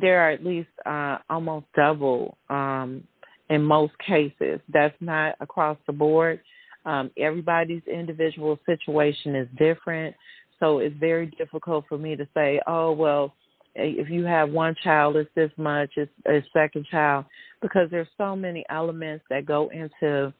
they 0.00 0.08
are 0.08 0.30
at 0.30 0.42
least 0.42 0.70
uh, 0.86 1.18
almost 1.28 1.66
double 1.76 2.38
um, 2.48 3.04
in 3.50 3.62
most 3.62 3.92
cases. 3.98 4.60
That's 4.72 4.94
not 5.00 5.34
across 5.40 5.76
the 5.86 5.92
board. 5.92 6.40
Um, 6.86 7.10
everybody's 7.18 7.82
individual 7.86 8.58
situation 8.64 9.36
is 9.36 9.48
different, 9.58 10.16
so 10.58 10.78
it's 10.78 10.96
very 10.98 11.26
difficult 11.36 11.84
for 11.86 11.98
me 11.98 12.16
to 12.16 12.26
say, 12.32 12.62
oh 12.66 12.92
well, 12.92 13.34
if 13.74 14.08
you 14.08 14.24
have 14.24 14.48
one 14.48 14.74
child, 14.82 15.16
it's 15.16 15.30
this 15.34 15.50
much. 15.58 15.90
It's 15.96 16.10
a 16.26 16.42
second 16.54 16.86
child 16.90 17.26
because 17.60 17.90
there's 17.90 18.08
so 18.16 18.34
many 18.34 18.64
elements 18.70 19.26
that 19.28 19.44
go 19.44 19.68
into 19.68 20.32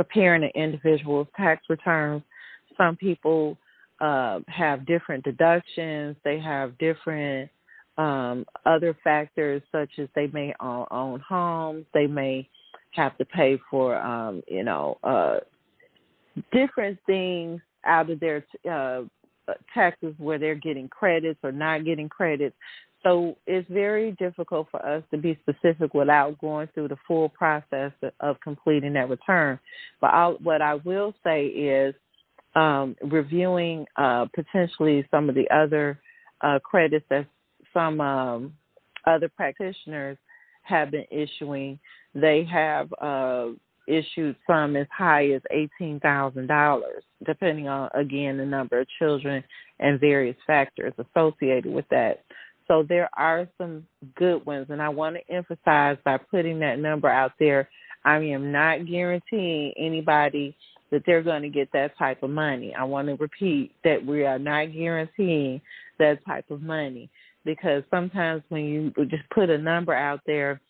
preparing 0.00 0.42
an 0.42 0.50
individual's 0.54 1.26
tax 1.36 1.62
returns. 1.68 2.22
Some 2.78 2.96
people 2.96 3.58
uh, 4.00 4.38
have 4.48 4.86
different 4.86 5.24
deductions. 5.24 6.16
They 6.24 6.40
have 6.40 6.78
different 6.78 7.50
um, 7.98 8.46
other 8.64 8.96
factors, 9.04 9.60
such 9.70 9.90
as 9.98 10.08
they 10.14 10.28
may 10.28 10.54
own, 10.58 10.86
own 10.90 11.20
homes. 11.20 11.84
They 11.92 12.06
may 12.06 12.48
have 12.92 13.18
to 13.18 13.26
pay 13.26 13.58
for, 13.70 13.94
um, 13.96 14.42
you 14.48 14.64
know, 14.64 14.96
uh, 15.04 15.40
different 16.50 16.98
things 17.04 17.60
out 17.84 18.08
of 18.08 18.20
their 18.20 18.42
uh, 18.70 19.02
taxes 19.74 20.14
where 20.16 20.38
they're 20.38 20.54
getting 20.54 20.88
credits 20.88 21.40
or 21.42 21.52
not 21.52 21.84
getting 21.84 22.08
credits. 22.08 22.56
So 23.02 23.36
it's 23.46 23.68
very 23.70 24.12
difficult 24.12 24.68
for 24.70 24.84
us 24.84 25.02
to 25.10 25.16
be 25.18 25.38
specific 25.40 25.94
without 25.94 26.38
going 26.38 26.68
through 26.74 26.88
the 26.88 26.98
full 27.08 27.30
process 27.30 27.92
of 28.20 28.40
completing 28.40 28.92
that 28.94 29.08
return. 29.08 29.58
But 30.00 30.08
I'll, 30.08 30.34
what 30.42 30.60
I 30.60 30.74
will 30.74 31.14
say 31.24 31.46
is 31.46 31.94
um, 32.54 32.96
reviewing 33.02 33.86
uh, 33.96 34.26
potentially 34.34 35.06
some 35.10 35.28
of 35.28 35.34
the 35.34 35.48
other 35.50 35.98
uh, 36.42 36.58
credits 36.58 37.06
that 37.10 37.26
some 37.72 38.00
um, 38.00 38.54
other 39.06 39.28
practitioners 39.28 40.18
have 40.62 40.90
been 40.90 41.06
issuing. 41.10 41.78
They 42.14 42.44
have 42.44 42.92
uh, 43.00 43.48
issued 43.86 44.36
some 44.46 44.76
as 44.76 44.86
high 44.90 45.30
as 45.30 45.42
$18,000, 45.80 46.80
depending 47.24 47.68
on, 47.68 47.90
again, 47.94 48.36
the 48.36 48.44
number 48.44 48.80
of 48.80 48.86
children 48.98 49.42
and 49.78 50.00
various 50.00 50.36
factors 50.46 50.92
associated 50.98 51.72
with 51.72 51.86
that. 51.90 52.24
So 52.70 52.86
there 52.88 53.10
are 53.14 53.48
some 53.58 53.84
good 54.14 54.46
ones, 54.46 54.68
and 54.70 54.80
I 54.80 54.88
want 54.90 55.16
to 55.16 55.34
emphasize 55.34 55.96
by 56.04 56.18
putting 56.18 56.60
that 56.60 56.78
number 56.78 57.08
out 57.08 57.32
there, 57.40 57.68
I 58.04 58.18
am 58.18 58.52
not 58.52 58.86
guaranteeing 58.86 59.72
anybody 59.76 60.56
that 60.92 61.02
they're 61.04 61.24
going 61.24 61.42
to 61.42 61.48
get 61.48 61.68
that 61.72 61.98
type 61.98 62.22
of 62.22 62.30
money. 62.30 62.72
I 62.72 62.84
want 62.84 63.08
to 63.08 63.16
repeat 63.16 63.72
that 63.82 64.06
we 64.06 64.24
are 64.24 64.38
not 64.38 64.72
guaranteeing 64.72 65.60
that 65.98 66.24
type 66.24 66.48
of 66.48 66.62
money 66.62 67.10
because 67.44 67.82
sometimes 67.90 68.44
when 68.50 68.62
you 68.62 68.92
just 69.08 69.28
put 69.34 69.50
a 69.50 69.58
number 69.58 69.92
out 69.92 70.20
there, 70.24 70.60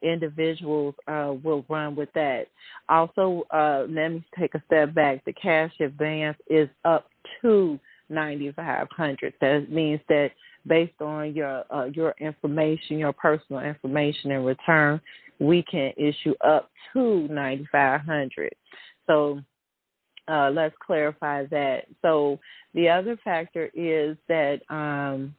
individuals 0.00 0.94
uh, 1.08 1.34
will 1.42 1.64
run 1.68 1.96
with 1.96 2.08
that. 2.14 2.46
Also, 2.88 3.42
uh, 3.52 3.84
let 3.88 4.10
me 4.10 4.24
take 4.38 4.54
a 4.54 4.62
step 4.66 4.94
back. 4.94 5.24
The 5.24 5.32
cash 5.32 5.72
advance 5.80 6.38
is 6.48 6.68
up 6.84 7.08
to 7.42 7.80
ninety 8.08 8.52
five 8.52 8.86
hundred. 8.96 9.34
That 9.40 9.72
means 9.72 10.00
that 10.08 10.30
based 10.68 11.00
on 11.00 11.34
your 11.34 11.64
uh, 11.74 11.86
your 11.86 12.14
information, 12.18 12.98
your 12.98 13.12
personal 13.12 13.62
information 13.62 14.30
in 14.30 14.44
return, 14.44 15.00
we 15.40 15.62
can 15.62 15.92
issue 15.96 16.34
up 16.44 16.70
to 16.92 17.26
ninety 17.28 17.66
five 17.72 18.02
hundred. 18.02 18.54
So 19.06 19.40
uh, 20.28 20.50
let's 20.50 20.74
clarify 20.84 21.46
that. 21.46 21.84
So 22.02 22.38
the 22.74 22.88
other 22.88 23.16
factor 23.24 23.70
is 23.74 24.16
that 24.28 24.60
um, 24.68 25.34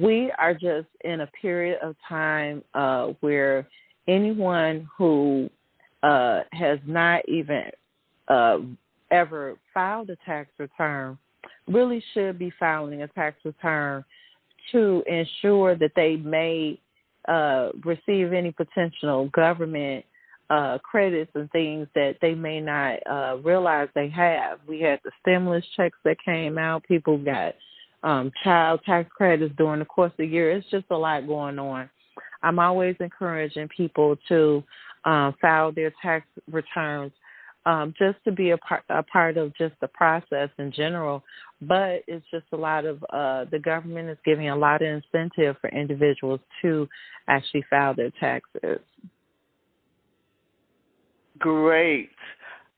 we 0.00 0.30
are 0.38 0.52
just 0.52 0.88
in 1.02 1.22
a 1.22 1.26
period 1.40 1.78
of 1.82 1.96
time 2.06 2.62
uh, 2.74 3.08
where 3.20 3.66
anyone 4.06 4.88
who 4.96 5.48
uh, 6.02 6.40
has 6.52 6.78
not 6.86 7.26
even 7.28 7.64
uh, 8.28 8.58
ever 9.10 9.56
filed 9.72 10.10
a 10.10 10.16
tax 10.26 10.50
return 10.58 11.16
really 11.66 12.02
should 12.14 12.38
be 12.38 12.52
filing 12.58 13.02
a 13.02 13.08
tax 13.08 13.36
return 13.44 14.04
to 14.72 15.02
ensure 15.06 15.76
that 15.76 15.92
they 15.96 16.16
may 16.16 16.78
uh, 17.26 17.70
receive 17.84 18.32
any 18.32 18.52
potential 18.52 19.28
government 19.34 20.04
uh, 20.50 20.78
credits 20.78 21.30
and 21.34 21.50
things 21.50 21.86
that 21.94 22.16
they 22.22 22.34
may 22.34 22.60
not 22.60 22.98
uh, 23.06 23.36
realize 23.42 23.88
they 23.94 24.08
have. 24.08 24.58
We 24.66 24.80
had 24.80 24.98
the 25.04 25.10
stimulus 25.20 25.64
checks 25.76 25.98
that 26.04 26.16
came 26.24 26.56
out. 26.56 26.84
People 26.84 27.18
got 27.18 27.54
um, 28.02 28.32
child 28.44 28.80
tax 28.86 29.10
credits 29.14 29.54
during 29.58 29.80
the 29.80 29.84
course 29.84 30.12
of 30.12 30.18
the 30.18 30.26
year. 30.26 30.50
It's 30.52 30.68
just 30.70 30.86
a 30.90 30.96
lot 30.96 31.26
going 31.26 31.58
on. 31.58 31.90
I'm 32.42 32.58
always 32.58 32.96
encouraging 33.00 33.68
people 33.76 34.16
to 34.28 34.62
um, 35.04 35.34
file 35.40 35.72
their 35.72 35.92
tax 36.00 36.26
returns 36.50 37.12
um, 37.66 37.94
just 37.98 38.16
to 38.24 38.32
be 38.32 38.50
a 38.50 38.58
part, 38.58 38.84
a 38.88 39.02
part 39.02 39.36
of 39.36 39.54
just 39.56 39.74
the 39.80 39.88
process 39.88 40.48
in 40.58 40.72
general. 40.72 41.22
But 41.60 42.02
it's 42.06 42.24
just 42.30 42.46
a 42.52 42.56
lot 42.56 42.84
of 42.84 43.04
uh, 43.10 43.44
the 43.50 43.58
government 43.58 44.08
is 44.08 44.18
giving 44.24 44.48
a 44.48 44.56
lot 44.56 44.82
of 44.82 44.88
incentive 44.88 45.56
for 45.60 45.68
individuals 45.70 46.40
to 46.62 46.88
actually 47.28 47.64
file 47.68 47.94
their 47.94 48.10
taxes. 48.20 48.80
Great. 51.38 52.10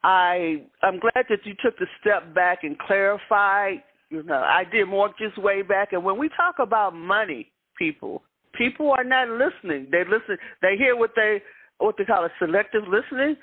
I 0.02 0.62
I'm 0.82 0.98
glad 0.98 1.26
that 1.28 1.44
you 1.44 1.54
took 1.62 1.78
the 1.78 1.86
step 2.00 2.34
back 2.34 2.64
and 2.64 2.78
clarified. 2.78 3.82
You 4.08 4.22
know, 4.22 4.42
I 4.42 4.64
did 4.70 4.86
mortgages 4.88 5.36
way 5.36 5.62
back, 5.62 5.92
and 5.92 6.02
when 6.02 6.18
we 6.18 6.28
talk 6.30 6.56
about 6.58 6.94
money, 6.94 7.50
people, 7.78 8.22
people 8.54 8.90
are 8.90 9.04
not 9.04 9.28
listening. 9.28 9.88
They 9.90 10.04
listen. 10.04 10.36
They 10.62 10.76
hear 10.76 10.96
what 10.96 11.10
they 11.14 11.42
what 11.80 11.96
they 11.98 12.04
call 12.04 12.24
it 12.24 12.32
selective 12.38 12.82
listening. 12.84 13.36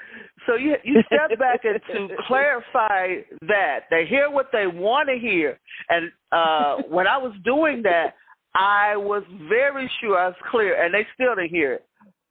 So 0.45 0.55
you 0.55 0.75
you 0.83 1.01
step 1.05 1.37
back 1.39 1.61
and 1.63 1.79
to 2.09 2.15
clarify 2.27 3.21
that 3.41 3.81
they 3.89 4.05
hear 4.07 4.29
what 4.29 4.47
they 4.51 4.67
want 4.67 5.09
to 5.09 5.17
hear. 5.19 5.59
And 5.89 6.11
uh, 6.31 6.83
when 6.89 7.07
I 7.07 7.17
was 7.17 7.33
doing 7.43 7.83
that, 7.83 8.13
I 8.55 8.97
was 8.97 9.23
very 9.49 9.89
sure 10.01 10.17
I 10.17 10.27
was 10.27 10.37
clear, 10.49 10.83
and 10.83 10.93
they 10.93 11.05
still 11.13 11.35
didn't 11.35 11.51
hear 11.51 11.73
it. 11.73 11.85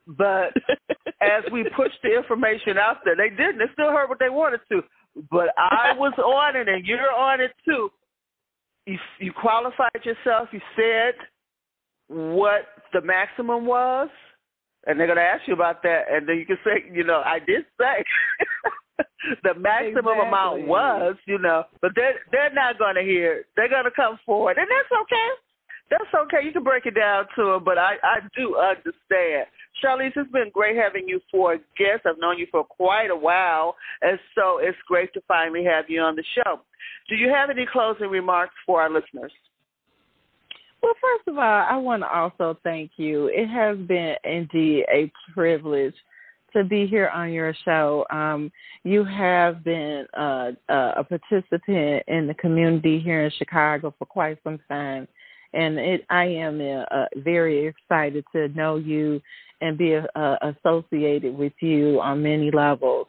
But 0.07 0.55
as 1.21 1.45
we 1.53 1.64
pushed 1.77 1.99
the 2.03 2.16
information 2.16 2.79
out 2.79 2.99
there, 3.05 3.16
they 3.16 3.31
didn't. 3.31 3.59
They 3.59 3.71
still 3.73 3.90
heard 3.90 4.09
what 4.09 4.19
they 4.19 4.31
wanted 4.31 4.61
to. 4.71 4.83
But 5.31 5.49
I 5.57 5.92
was 5.97 6.12
on 6.19 6.57
it, 6.57 6.69
and 6.69 6.85
you're 6.85 7.12
on 7.12 7.40
it 7.40 7.53
too. 7.64 7.90
You 8.87 8.99
you 9.19 9.33
qualified 9.33 10.05
yourself. 10.05 10.49
You 10.53 10.61
said 10.77 11.14
what 12.09 12.62
the 12.92 13.01
maximum 13.01 13.66
was, 13.66 14.09
and 14.87 14.99
they're 14.99 15.07
going 15.07 15.18
to 15.18 15.22
ask 15.22 15.42
you 15.46 15.55
about 15.55 15.83
that, 15.83 16.07
and 16.11 16.29
then 16.29 16.38
you 16.38 16.46
can 16.46 16.59
say, 16.64 16.87
you 16.92 17.05
know, 17.05 17.22
I 17.25 17.38
did 17.38 17.66
say 17.79 18.05
the 19.42 19.55
maximum 19.59 20.14
exactly. 20.14 20.29
amount 20.29 20.66
was, 20.66 21.16
you 21.27 21.38
know, 21.38 21.64
but 21.83 21.92
they're 21.94 22.20
they're 22.31 22.55
not 22.55 22.79
going 22.79 22.94
to 22.94 23.03
hear. 23.03 23.40
It. 23.40 23.46
They're 23.57 23.68
going 23.68 23.85
to 23.85 23.94
come 23.94 24.18
forward, 24.25 24.57
and 24.59 24.66
that's 24.70 25.03
okay. 25.03 25.29
That's 25.90 26.14
okay. 26.27 26.44
You 26.44 26.53
can 26.53 26.64
break 26.64 26.87
it 26.87 26.94
down 26.94 27.27
to 27.37 27.53
them, 27.53 27.64
but 27.64 27.79
I 27.79 27.94
I 28.03 28.18
do 28.37 28.57
understand. 28.57 29.46
Charlise, 29.83 30.16
it's 30.16 30.31
been 30.33 30.51
great 30.55 30.77
having 30.77 31.07
you 31.07 31.20
for 31.31 31.55
a 31.55 31.59
guest. 31.77 32.07
I've 32.07 32.18
known 32.18 32.38
you 32.38 32.46
for 32.51 32.64
quite 32.64 33.11
a 33.11 33.16
while, 33.16 33.77
and 34.01 34.18
so 34.35 34.59
it's 34.59 34.79
great 34.87 35.12
to 35.14 35.20
finally 35.29 35.64
have 35.64 35.85
you 35.88 36.01
on 36.01 36.16
the 36.16 36.25
show. 36.35 36.61
Do 37.09 37.14
you 37.14 37.29
have 37.29 37.51
any 37.51 37.66
closing 37.70 38.09
remarks 38.09 38.55
for 38.64 38.81
our 38.81 38.90
listeners? 38.90 39.33
Well, 40.83 40.95
first 41.01 41.29
of 41.29 41.39
all, 41.39 41.43
I 41.43 41.77
want 41.77 42.03
to 42.03 42.09
also 42.09 42.59
thank 42.62 42.93
you. 42.97 43.27
It 43.27 43.49
has 43.49 43.77
been 43.79 44.15
indeed 44.25 44.85
a 44.93 45.11
privilege 45.35 45.95
to 46.55 46.65
be 46.65 46.87
here 46.87 47.09
on 47.09 47.33
your 47.33 47.55
show. 47.65 48.07
Um, 48.11 48.51
you 48.85 49.05
have 49.05 49.65
been 49.65 50.07
uh, 50.17 50.53
a 50.69 51.05
participant 51.05 52.05
in 52.07 52.27
the 52.27 52.35
community 52.39 52.99
here 52.99 53.25
in 53.25 53.31
Chicago 53.37 53.95
for 53.99 54.07
quite 54.07 54.39
some 54.45 54.59
time, 54.69 55.09
and 55.53 55.79
it, 55.79 56.05
I 56.09 56.25
am 56.25 56.61
uh, 56.61 56.85
uh, 56.95 57.07
very 57.17 57.67
excited 57.67 58.25
to 58.33 58.49
know 58.49 58.77
you 58.77 59.21
and 59.61 59.77
be 59.77 59.97
uh, 59.97 60.37
associated 60.43 61.37
with 61.37 61.53
you 61.61 62.01
on 62.01 62.23
many 62.23 62.51
levels. 62.51 63.07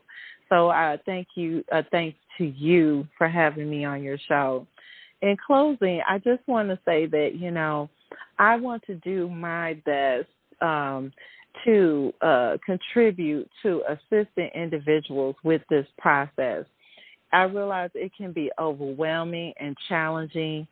So 0.50 0.70
I 0.70 0.94
uh, 0.94 0.98
thank 1.06 1.28
you. 1.36 1.64
Uh, 1.72 1.84
thanks 1.92 2.18
to 2.38 2.46
you 2.46 3.08
for 3.18 3.28
having 3.28 3.70
me 3.70 3.84
on 3.86 4.02
your 4.02 4.18
show 4.28 4.66
in 5.22 5.38
closing, 5.46 6.02
I 6.08 6.20
just 6.20 6.48
want 6.48 6.70
to 6.70 6.80
say 6.86 7.06
that, 7.08 7.32
you 7.36 7.52
know, 7.52 7.90
I 8.40 8.56
want 8.56 8.84
to 8.88 8.96
do 8.96 9.30
my 9.30 9.74
best 9.86 10.28
um, 10.62 11.12
to 11.66 12.14
uh, 12.22 12.58
contribute 12.66 13.50
to 13.64 13.82
assisting 13.90 14.50
individuals 14.54 15.36
with 15.44 15.62
this 15.70 15.88
process. 15.98 16.66
I 17.34 17.44
realize 17.44 17.90
it 17.94 18.12
can 18.16 18.32
be 18.32 18.52
overwhelming 18.58 19.54
and 19.60 19.76
challenging, 19.90 20.66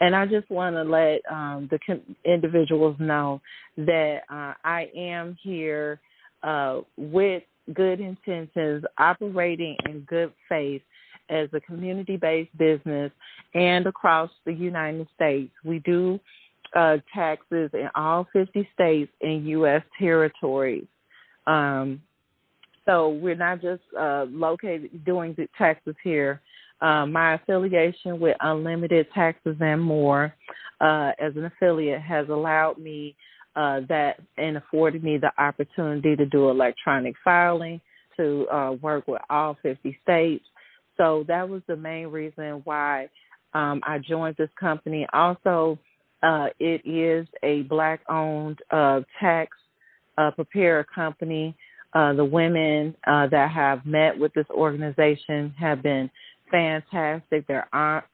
and 0.00 0.16
I 0.16 0.26
just 0.26 0.50
want 0.50 0.74
to 0.74 0.82
let 0.82 1.20
um, 1.30 1.70
the 1.70 1.78
individuals 2.24 2.96
know 2.98 3.40
that 3.76 4.22
uh, 4.28 4.54
I 4.64 4.88
am 4.96 5.36
here 5.40 6.00
uh, 6.42 6.80
with 6.96 7.44
good 7.74 8.00
intentions, 8.00 8.84
operating 8.98 9.76
in 9.88 10.00
good 10.00 10.32
faith 10.48 10.82
as 11.30 11.48
a 11.52 11.60
community 11.60 12.16
based 12.16 12.56
business 12.58 13.12
and 13.54 13.86
across 13.86 14.30
the 14.44 14.52
United 14.52 15.06
States. 15.14 15.52
We 15.64 15.78
do 15.80 16.20
uh, 16.74 16.98
taxes 17.14 17.70
in 17.72 17.88
all 17.94 18.26
50 18.32 18.68
states 18.74 19.12
and 19.22 19.46
U.S. 19.48 19.82
territories. 19.98 20.86
Um, 21.46 22.02
so 22.86 23.10
we're 23.10 23.34
not 23.34 23.60
just 23.60 23.82
uh, 23.98 24.26
located 24.30 25.04
doing 25.04 25.34
the 25.36 25.48
taxes 25.56 25.94
here. 26.02 26.40
Uh, 26.80 27.06
my 27.06 27.34
affiliation 27.34 28.18
with 28.20 28.36
Unlimited 28.40 29.06
Taxes 29.14 29.56
and 29.60 29.80
More 29.80 30.34
uh, 30.80 31.12
as 31.18 31.36
an 31.36 31.44
affiliate 31.44 32.00
has 32.00 32.28
allowed 32.28 32.78
me 32.78 33.14
uh, 33.56 33.80
that 33.88 34.20
and 34.38 34.56
afforded 34.56 35.04
me 35.04 35.18
the 35.18 35.30
opportunity 35.38 36.16
to 36.16 36.24
do 36.26 36.48
electronic 36.48 37.14
filing, 37.22 37.80
to 38.16 38.46
uh, 38.48 38.72
work 38.80 39.06
with 39.06 39.20
all 39.28 39.56
50 39.62 39.98
states, 40.02 40.44
so 41.00 41.24
that 41.28 41.48
was 41.48 41.62
the 41.66 41.76
main 41.76 42.08
reason 42.08 42.60
why 42.64 43.08
um, 43.54 43.80
I 43.86 43.98
joined 43.98 44.36
this 44.36 44.50
company. 44.60 45.06
Also, 45.14 45.78
uh, 46.22 46.48
it 46.58 46.82
is 46.86 47.26
a 47.42 47.62
black 47.62 48.00
owned 48.10 48.58
uh, 48.70 49.00
tax 49.18 49.56
uh, 50.18 50.30
preparer 50.32 50.84
company. 50.94 51.56
Uh, 51.94 52.12
the 52.12 52.24
women 52.24 52.94
uh, 53.06 53.26
that 53.28 53.50
have 53.50 53.86
met 53.86 54.16
with 54.16 54.34
this 54.34 54.46
organization 54.50 55.54
have 55.58 55.82
been 55.82 56.10
fantastic. 56.50 57.46
They're 57.46 57.68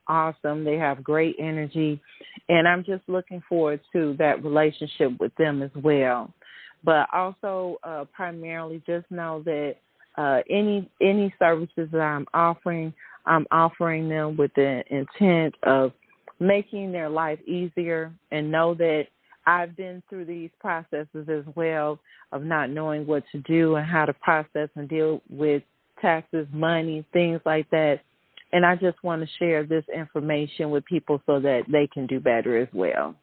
awesome. 0.07 0.63
They 0.63 0.77
have 0.77 1.03
great 1.03 1.35
energy. 1.39 2.01
And 2.47 2.69
I'm 2.69 2.85
just 2.85 3.03
looking 3.07 3.43
forward 3.49 3.81
to 3.91 4.15
that 4.17 4.45
relationship 4.45 5.19
with 5.19 5.35
them 5.35 5.61
as 5.61 5.71
well. 5.75 6.33
But 6.85 7.07
also, 7.13 7.79
uh, 7.83 8.05
primarily, 8.13 8.81
just 8.87 9.11
know 9.11 9.43
that 9.43 9.75
uh, 10.17 10.39
any 10.49 10.89
any 11.01 11.33
services 11.39 11.89
that 11.91 12.01
I'm 12.01 12.25
offering, 12.33 12.93
I'm 13.25 13.45
offering 13.51 14.09
them 14.09 14.37
with 14.37 14.51
the 14.55 14.83
intent 14.89 15.55
of 15.63 15.91
making 16.39 16.91
their 16.91 17.09
life 17.09 17.39
easier 17.47 18.11
and 18.31 18.51
know 18.51 18.73
that 18.75 19.07
I've 19.45 19.75
been 19.77 20.03
through 20.09 20.25
these 20.25 20.49
processes 20.59 21.27
as 21.29 21.43
well 21.55 21.99
of 22.31 22.43
not 22.43 22.69
knowing 22.69 23.07
what 23.07 23.23
to 23.31 23.39
do 23.39 23.75
and 23.75 23.87
how 23.87 24.05
to 24.05 24.13
process 24.13 24.69
and 24.75 24.89
deal 24.89 25.21
with 25.29 25.63
taxes, 26.01 26.47
money, 26.51 27.05
things 27.13 27.39
like 27.45 27.69
that. 27.71 28.01
And 28.51 28.65
I 28.65 28.75
just 28.75 29.01
want 29.03 29.21
to 29.21 29.27
share 29.39 29.65
this 29.65 29.85
information 29.93 30.69
with 30.69 30.85
people 30.85 31.21
so 31.25 31.39
that 31.39 31.63
they 31.71 31.87
can 31.87 32.07
do 32.07 32.19
better 32.19 32.57
as 32.57 32.67
well. 32.73 33.15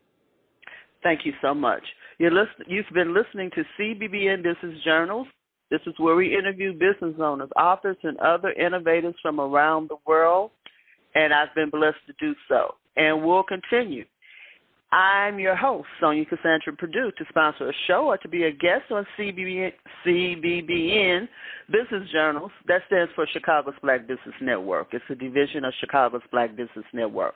Thank 1.02 1.26
you 1.26 1.32
so 1.42 1.54
much. 1.54 1.82
You're 2.18 2.30
listen- 2.30 2.64
you've 2.66 2.88
been 2.90 3.12
listening 3.12 3.50
to 3.50 3.64
CBBN 3.76 4.42
Business 4.42 4.82
Journals. 4.82 5.28
This 5.74 5.92
is 5.92 5.94
where 5.98 6.14
we 6.14 6.38
interview 6.38 6.72
business 6.72 7.16
owners, 7.18 7.50
authors, 7.58 7.96
and 8.04 8.16
other 8.20 8.52
innovators 8.52 9.16
from 9.20 9.40
around 9.40 9.90
the 9.90 9.96
world, 10.06 10.52
and 11.16 11.34
I've 11.34 11.52
been 11.56 11.68
blessed 11.68 11.98
to 12.06 12.12
do 12.20 12.32
so, 12.48 12.76
and 12.96 13.24
will 13.24 13.42
continue. 13.42 14.04
I'm 14.92 15.40
your 15.40 15.56
host, 15.56 15.88
Sonja 16.00 16.28
Cassandra 16.28 16.74
Perdue, 16.78 17.10
to 17.18 17.24
sponsor 17.28 17.70
a 17.70 17.72
show 17.88 18.04
or 18.04 18.18
to 18.18 18.28
be 18.28 18.44
a 18.44 18.52
guest 18.52 18.92
on 18.92 19.04
CBN, 19.18 19.72
CBBN 20.06 21.28
Business 21.66 22.08
Journals. 22.12 22.52
That 22.68 22.82
stands 22.86 23.10
for 23.16 23.26
Chicago's 23.32 23.74
Black 23.82 24.02
Business 24.02 24.36
Network. 24.40 24.90
It's 24.92 25.04
a 25.10 25.16
division 25.16 25.64
of 25.64 25.72
Chicago's 25.80 26.22
Black 26.30 26.50
Business 26.50 26.86
Network. 26.92 27.34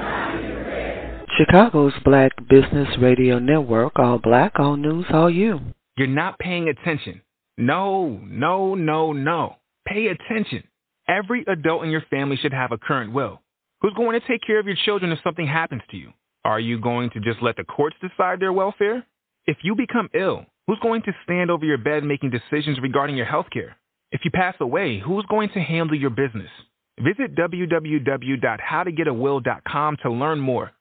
Chicago's 1.37 1.91
Black 2.05 2.31
Business 2.47 2.87
Radio 3.01 3.39
Network, 3.39 3.99
all 3.99 4.19
black, 4.19 4.53
all 4.57 4.77
news, 4.77 5.05
all 5.11 5.29
you. 5.29 5.59
You're 5.97 6.07
not 6.07 6.39
paying 6.39 6.69
attention. 6.69 7.21
No, 7.57 8.21
no, 8.23 8.73
no, 8.73 9.11
no. 9.11 9.57
Pay 9.85 10.07
attention. 10.07 10.63
Every 11.09 11.43
adult 11.45 11.83
in 11.83 11.89
your 11.89 12.05
family 12.09 12.37
should 12.37 12.53
have 12.53 12.71
a 12.71 12.77
current 12.77 13.11
will. 13.11 13.41
Who's 13.81 13.93
going 13.97 14.17
to 14.17 14.25
take 14.25 14.43
care 14.47 14.59
of 14.59 14.65
your 14.65 14.77
children 14.85 15.11
if 15.11 15.19
something 15.25 15.45
happens 15.45 15.81
to 15.91 15.97
you? 15.97 16.13
Are 16.45 16.59
you 16.59 16.79
going 16.79 17.09
to 17.09 17.19
just 17.19 17.41
let 17.41 17.57
the 17.57 17.65
courts 17.65 17.97
decide 18.01 18.39
their 18.39 18.53
welfare? 18.53 19.05
If 19.45 19.57
you 19.61 19.75
become 19.75 20.07
ill, 20.13 20.45
who's 20.67 20.79
going 20.81 21.01
to 21.01 21.11
stand 21.25 21.51
over 21.51 21.65
your 21.65 21.77
bed 21.77 22.05
making 22.05 22.31
decisions 22.31 22.79
regarding 22.81 23.17
your 23.17 23.25
health 23.25 23.47
care? 23.51 23.75
If 24.13 24.21
you 24.23 24.31
pass 24.31 24.55
away, 24.61 25.01
who's 25.05 25.25
going 25.29 25.49
to 25.49 25.59
handle 25.59 25.99
your 25.99 26.11
business? 26.11 26.49
Visit 26.97 27.35
www.howtogetawill.com 27.35 29.97
to 30.01 30.11
learn 30.11 30.39
more. 30.39 30.71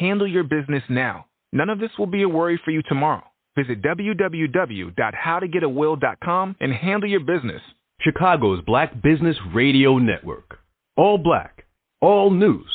Handle 0.00 0.26
your 0.26 0.42
business 0.44 0.82
now. 0.88 1.26
None 1.52 1.68
of 1.68 1.78
this 1.78 1.90
will 1.98 2.06
be 2.06 2.22
a 2.22 2.28
worry 2.28 2.58
for 2.64 2.70
you 2.70 2.80
tomorrow. 2.88 3.22
Visit 3.54 3.82
www.howtogetawill.com 3.82 6.56
and 6.58 6.72
handle 6.72 7.10
your 7.10 7.20
business. 7.20 7.60
Chicago's 8.00 8.64
Black 8.64 9.02
Business 9.02 9.36
Radio 9.54 9.98
Network. 9.98 10.60
All 10.96 11.18
black, 11.18 11.66
all 12.00 12.30
news, 12.30 12.70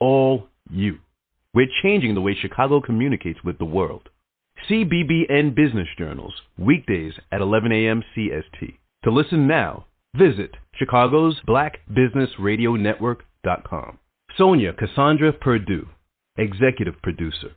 all 0.00 0.48
you. 0.70 0.98
We're 1.54 1.66
changing 1.82 2.14
the 2.14 2.20
way 2.20 2.36
Chicago 2.38 2.82
communicates 2.82 3.42
with 3.42 3.56
the 3.56 3.64
world. 3.64 4.10
CBBN 4.68 5.54
Business 5.54 5.88
Journals 5.96 6.34
weekdays 6.58 7.14
at 7.32 7.40
11 7.40 7.72
a.m. 7.72 8.02
CST. 8.14 8.74
To 9.04 9.10
listen 9.10 9.46
now, 9.46 9.86
visit 10.14 10.50
Chicago's 10.74 11.40
Black 11.46 11.78
Business 11.88 12.28
Radio 12.38 12.76
Network.com. 12.76 13.98
Sonja 14.38 14.76
Cassandra 14.76 15.32
Perdue, 15.32 15.88
Executive 16.38 16.94
Producer. 17.02 17.50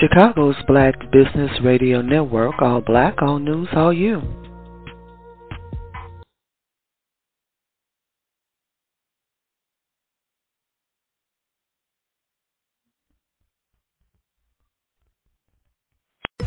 Chicago's 0.00 0.56
Black 0.66 0.94
Business 1.12 1.50
Radio 1.62 2.02
Network, 2.02 2.54
all 2.60 2.80
black, 2.80 3.22
all 3.22 3.38
news, 3.38 3.68
all 3.74 3.92
you. 3.92 4.22